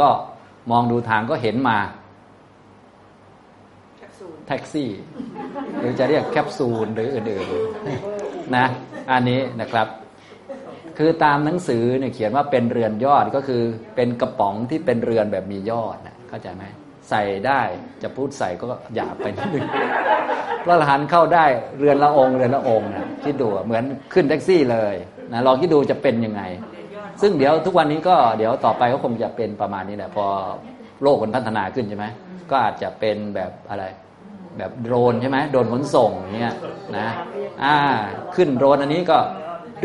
[0.00, 0.08] ก็
[0.70, 1.78] มองดูทางก็เห็นมา
[4.46, 4.90] แท็กซี่
[5.78, 8.66] หรือจะเรียกแคปซูลหรืออื่นๆนะ
[9.10, 9.86] อันนี้นะครับ
[11.02, 13.62] คือตามหนังสือเนี่ยเขียนว่าเป็นเรือนยอดก็คือ
[13.96, 16.64] เป็นกระป๋องที่เป็นเรือนแบบมียอดนะเข้าใจไหม
[17.10, 17.62] ใส่ได้
[18.02, 19.66] จะพูดใส่ก็หยาบไปนิดนึง
[20.64, 21.44] พระอรหันต์เข้าได้
[21.78, 24.94] เรือนละองค์เรือนละองค์นะคิดดูเหมือนขึ้นแท็กซี่เลย
[25.32, 26.42] นะลองคิดดูจะเป็นยังไง
[27.22, 30.26] ซึ่งเดี๋ยวทุกวันนี้ก็เดี๋ยวต่อไปก็คงจะเป็นประมาณนี้แหละพอ
[31.02, 32.06] โลกมันพัฒนาขึ้นใช่ไหม
[32.50, 33.84] ก็อาจจะเป็นแบบอะไร
[34.58, 36.54] แบบโดรนใช่ไหมโดรนขนส่งเนี่ย
[36.98, 37.08] นะ
[37.64, 37.76] อ่า
[38.34, 39.18] ขึ้นโดรนอันนี้ก็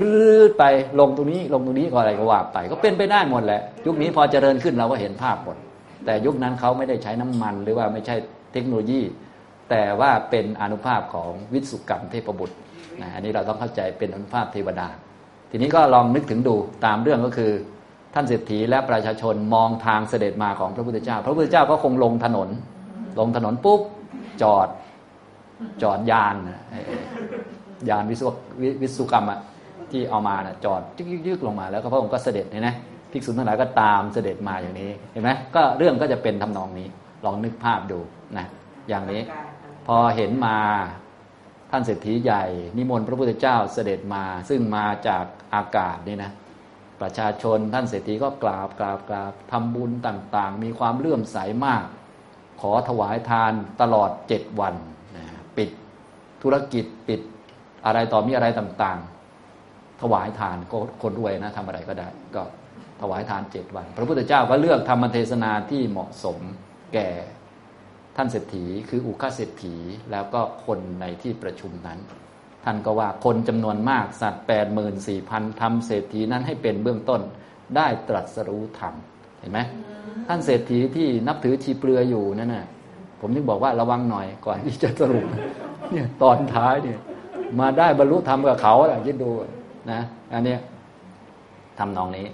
[0.02, 0.18] รื
[0.48, 0.64] ดไป
[1.00, 5.58] ลงตรงนี้ลงตรงนี้ก็อะไรก็ว่าไป ก็เป็นไปได้หมดแหละ ยุคนี้พอเจริญขึ้นเราก็เห็นภาพหมด
[6.06, 8.16] แต่ยุคนั้นเขาไม่ได้ใช้น้ำมันหรือว่าไม่ใช่
[8.54, 9.02] เทคโนโลยี
[9.70, 12.56] แต่ว่าเป็นอนุภาพของวิสุกรรมเทพบุตร
[13.02, 14.88] นะอันนี้เราต้องเข้าใจเป็นอนุภาพเทวดา
[15.52, 17.52] ทีนี้ก็ลองนึกถึงดูตามเรื่องก็คือ
[18.14, 22.50] ท่านเศรษฐีและประชาชนมองทางเสด็จมาของพระพุทธเจ้า พระพุทธเจ้าก็คงลงถนน
[23.20, 23.82] ลงถนนปุ๊บ
[24.42, 24.68] จอด
[25.84, 26.36] จอดยาน
[27.90, 28.30] ยานวิศว
[28.82, 29.40] วิศวกรรมอะ
[29.92, 30.82] ที่เอามานะจอด
[31.28, 32.76] ยึกๆลงมา แล้วก็พระองค์ก็เสด็จเนี่ยนะ
[33.12, 36.88] ภิกษุทั้งหลายก็ตามเสด็จมาอย่างนี้เห็นไหมก็เรื่องก็จะเป็นทำนองนี้
[37.26, 38.00] ลองนึกภาพดู
[38.38, 38.46] นะ
[38.90, 39.22] อย่างนี้
[39.88, 40.58] พอเห็นมา
[41.72, 42.44] ท่านเศรษฐีใหญ่
[42.78, 45.26] นิมนต์พระพุทธเจ้าเสด็จมา ซึ่งมาจาก
[45.56, 46.32] อากาศนี่นะ
[47.02, 51.84] ประชาชนท่านเศรษฐีก็กราบกราบกราบทำบุญต่างๆ มีความเลื่อมใสมาก
[52.62, 54.76] ขอถวายทานตลอดเจ็ดวัน
[55.16, 55.26] นะ
[55.58, 55.70] ปิด
[56.42, 57.22] ธุรกิจปิด
[57.86, 59.15] อะไรต่อมีอะไรต่างๆ
[60.06, 62.44] ถวายทานก็คนรวยนะทำอะไรก็ได้ ก็
[63.02, 66.38] ถวายทานเจ็ดวัน พระพุทธเจ้าก็เลือกธรรมเทศนาที่เหมาะสม
[66.94, 67.10] แก่
[68.16, 69.76] ท่านเศรษฐีคืออุคาเศรษฐี
[70.12, 72.00] แล้วก็คนในที่ประชุมนั้น
[72.66, 77.22] ท่านก็ว่าคนจำนวนมากสัตว์แปดหมื่นสี่พันทำเศรษฐีนั้นให้เป็นเบื้องต้น
[77.76, 78.94] ได้ตรัสรู้ธรรม
[79.40, 79.60] เห็นไหม
[80.28, 82.68] ท่านเศรษฐีที่นับถือชีเปลืออยู่นั่นน่ะ
[83.20, 85.26] ผมนึกบอกว่าระวังหน่อยก่อนที่จะสรุป
[85.92, 87.00] เนี่ยตอนท้ายเนี่ย
[87.60, 89.30] มาได้บรรลุธรรมกับเขาอะคิดดู
[89.92, 90.02] นะ
[90.34, 90.60] อันเนี้ย
[91.80, 92.28] ทำนองนี้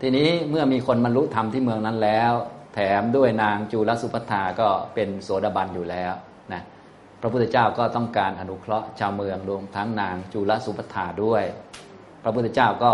[0.00, 2.32] ทีนี้เมื่อมีคนบรรลุธรรมที่เมืองนั้นแล้ว
[2.74, 6.12] แถมด้วยนางจุลสุพัทธาก็เป็นโสดาบันอยู่แล้ว
[6.52, 6.62] นะ
[7.20, 11.42] พระพุทธเจ้าก็ต้องการอนุเคราะห์ชาวเมืองรวมทั้งนางจุลสุพัทธาด้วย
[12.22, 12.92] พระพุทธเจ้าก็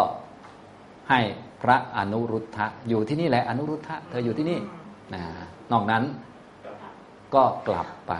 [1.11, 1.20] ให้
[1.62, 4.59] พระอนุรุทธะอยู่ที่นี่แหละอนุรุทธะเธออยู่ที่นี่
[5.14, 5.22] นะ
[5.72, 6.03] นอกนั้น
[7.34, 8.12] ก็กลับไป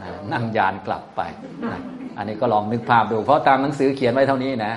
[0.00, 1.20] นะนั่งยานกลับไป
[1.72, 1.80] นะ
[2.16, 4.72] อันนี้ก็ลองนึกภาพดู เพราะตามหนังสือเขียนไว้เท่านี้นะ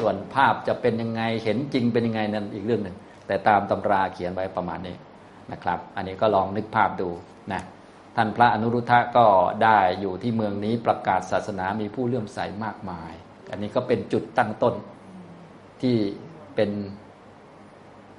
[0.00, 4.96] ส่วนภาพจะเป็นยังไงเห็นจริงเป็นยังไงนั่นอีกเรื่องหนึ่งแต่ตามตำราเขียนไว้ประมาณนี้
[5.52, 7.08] นะครับ อันนี้ก็ลองนึกภาพดู
[7.52, 7.62] นะ
[8.16, 9.26] ท่านพระอนุรุทธะก็
[9.64, 13.12] ได้อยู่ที่เมืองนี้ประกาศศาสนามีผู้เลื่อมใสมากมาย
[13.50, 14.74] อันนี้ก็เป็นจุดตั้งต้น
[15.82, 15.96] ที่
[16.54, 16.70] เป็น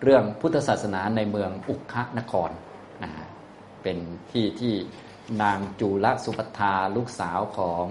[0.02, 2.52] เรื่องพุทธศาสนาในเมืองอุคะนคร
[3.04, 3.12] นะ
[3.84, 3.98] เป็น
[4.32, 4.74] ที่ที่
[5.42, 7.86] นางจูลสุภัทาลูกสาวของ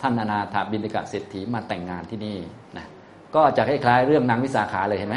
[0.00, 2.38] ท่านอนาถาบินกะเศรษฐีมาแต่งงานที่นี่
[2.76, 2.86] นะ
[3.34, 5.16] ก็จะคล้ายๆเรื่องนางวิสาขาเลยเห็นไหม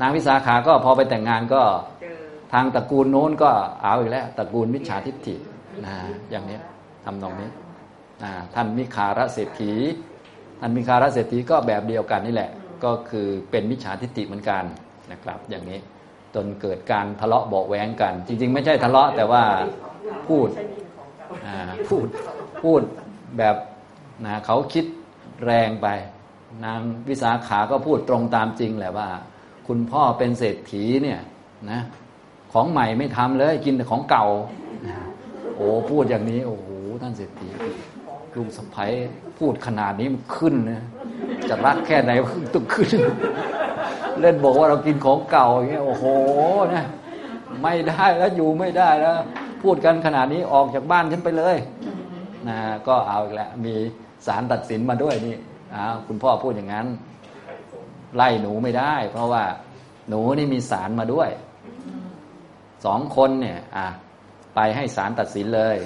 [0.00, 1.62] นางวิสาขาก็พอไปแต่งงานก็
[2.52, 3.50] ทางตระกูลโน้นก็
[3.82, 5.34] เอาอีกแล้วตระกูลมิจฉาทิฏฐิ
[5.84, 5.94] นะ
[6.30, 6.58] อย่างนี้
[7.04, 7.50] ทำนองนี้
[8.22, 9.72] นะท่านมิคารเศรษฐี
[10.60, 12.50] ท่านมิคารเศรษฐีก็แบบเดียวกันนี่แหละ
[12.84, 14.64] ก็คือเป็นมิจฉาทิฏฐิเหมือนกัน
[15.12, 15.78] นะครับ อย่างนี้
[16.34, 19.42] จนเกิดการทะเลาะเบาแหวงกัน จริง ๆ ไม่ใช่ทะเลาะแต่ว่า
[20.28, 20.48] พูด
[21.88, 22.06] พูด
[22.62, 22.80] พูด
[23.38, 23.56] แบบ
[24.24, 24.84] นะเขาคิด
[25.44, 25.86] แรงไป
[26.64, 29.08] นางวิสาขาก็พูดตรงตามจริงแหละว่า
[29.66, 31.20] คุณพ่อเป็นเศรษฐีเนี่ย
[31.70, 31.80] นะ
[32.52, 34.26] ของใหม่ไม่ทำเลยกินแต่ของเก่า
[35.56, 36.68] โอ้พูดอย่างนี้ โอ้โห
[37.02, 37.48] ท่านเศรษฐี
[38.36, 38.92] ลุงสะพ้ย
[39.38, 40.82] พูดขนาดนี้มันขึ้นนะ
[41.48, 42.90] จะรักแค่ไหนมันต้องขึ้น
[44.20, 46.04] เล่นบอกว่าเรากินของเก่าอย่างเงี้ยโอ้โห
[46.74, 46.84] นะ
[47.62, 49.16] ไม่ได้แล้วอยู่ไม่ได้แล้ว
[49.62, 51.56] พูดกันขนาดนี้ออกจากบ้านฉันไปเลย
[52.48, 53.74] นะก็เอาอีกแล้วมี
[54.26, 55.36] สารตัดสินมาด้วยนี่
[55.74, 56.86] อ้าวคุณพ่อพูดอย่างนั้น
[58.16, 59.44] ไล่หนูไม่ได้ เพราะว่า
[60.08, 61.30] หนูนี่มีสารมาด้วย
[62.84, 63.86] สองคนเนี่ย อะ
[64.54, 65.76] ไปให้สารตัดสินเลย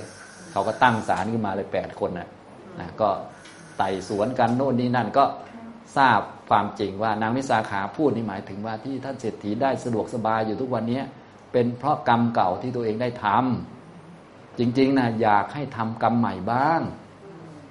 [0.51, 2.28] เขาก็ตั้งสารขึ้นมาเลยแปดคนนะ
[2.80, 3.09] นะก็
[3.78, 5.24] ไต่สวนกันโน่นนี่นั่นก็
[5.97, 11.01] ทราบความจริงว่านางวิสาขาพูดนี่หมายถึงว่าที่ท่านเศรษฐีได้สะดวกสบายอยู่ทุกวันนี้
[11.53, 16.80] เป็นเพราะกรรมเก่าที่ตัวเองได้ทำจริง ๆนะอยากให้ทำกรรมใหม่บ้าง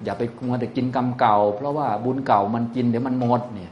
[0.04, 3.72] อย่าไปมัวแต่กินกรรมเก่า เพราะว่าบุญเก่ามันกินเดี๋ยวมันหมดเนี่ย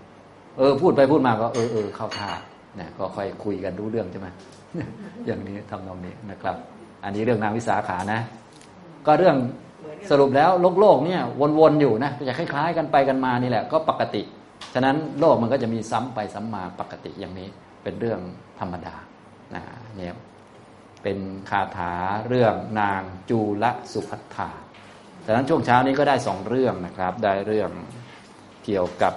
[0.57, 2.31] เออ พูดไปพูดมาก็เออเออเข้าท่า
[2.75, 4.27] เนี่ยก็ค่อยคุยกันรู้เรื่องใช่ไหม
[5.25, 6.55] อย่างนี้ทำนองนี้นะครับ
[7.03, 8.19] อันนี้เรื่องนางวิสาขานะ
[9.05, 9.37] ก็เรื่อง
[10.09, 11.21] สรุปแล้วโลกโลกเนี่ย
[11.59, 14.21] วนๆอยู่นะจะคล้าย ๆ กันไปกันมานี่แหละ ก็ปกติ
[14.73, 17.47] ฉะนั้นโลกมันก็จะมีซ้ำไปซ้ำมาปกติอย่างนี้
[17.83, 18.19] เป็นเรื่อง
[18.59, 18.95] ธรรมดา
[19.55, 19.63] นะ
[19.97, 20.15] เนี่ย
[21.03, 21.17] เป็น
[21.49, 21.91] คาถา
[22.27, 24.49] เรื่องนางจูลสุพัทธา
[25.25, 27.69] ดังนั้นช่วงเช้านี้ก็ได้สองเรื่องนะครับ ได้เรื่อง
[28.65, 29.13] เกี่ยวกับ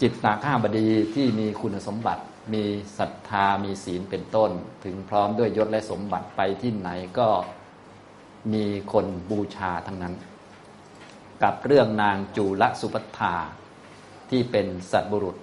[0.00, 2.22] จิตนาข้าบดีที่มีคุณสมบัติ
[2.54, 2.64] มี
[2.98, 4.50] ศรัทธามีศีลเป็นต้น
[4.84, 7.28] ถึงพร้อมด้วยยศและสมบัติไปที่ไหนก็
[8.52, 10.14] มีคนบูชาทั้งนั้น
[11.42, 13.34] กับเรื่องนางจูลสุพัทธา
[14.30, 15.36] ที่เป็นสัตบุรุษ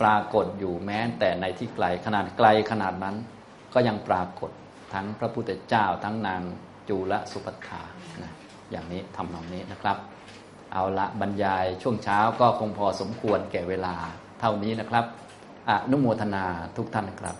[0.00, 3.16] ปรากฏอยู่แม้แต่ในที่ไกลขนาดไกลขนาดนั้น
[3.74, 4.50] ก็ยังปรากฏ
[4.92, 6.42] ทั้งพระพุทธเจ้าทั้งนาง
[6.88, 7.82] จูลสุพัทธา
[8.22, 8.32] นะ
[8.70, 9.96] อย่างนี้ทำนองนี้นะครับ
[10.72, 13.94] เอาละบรรยายช่วงเช้าก็คงพอสมควรแก่เวลา
[14.40, 15.04] เท่านี้นะครับ
[15.68, 16.44] อนุโมทนา
[16.76, 17.36] ทุกท่านครับ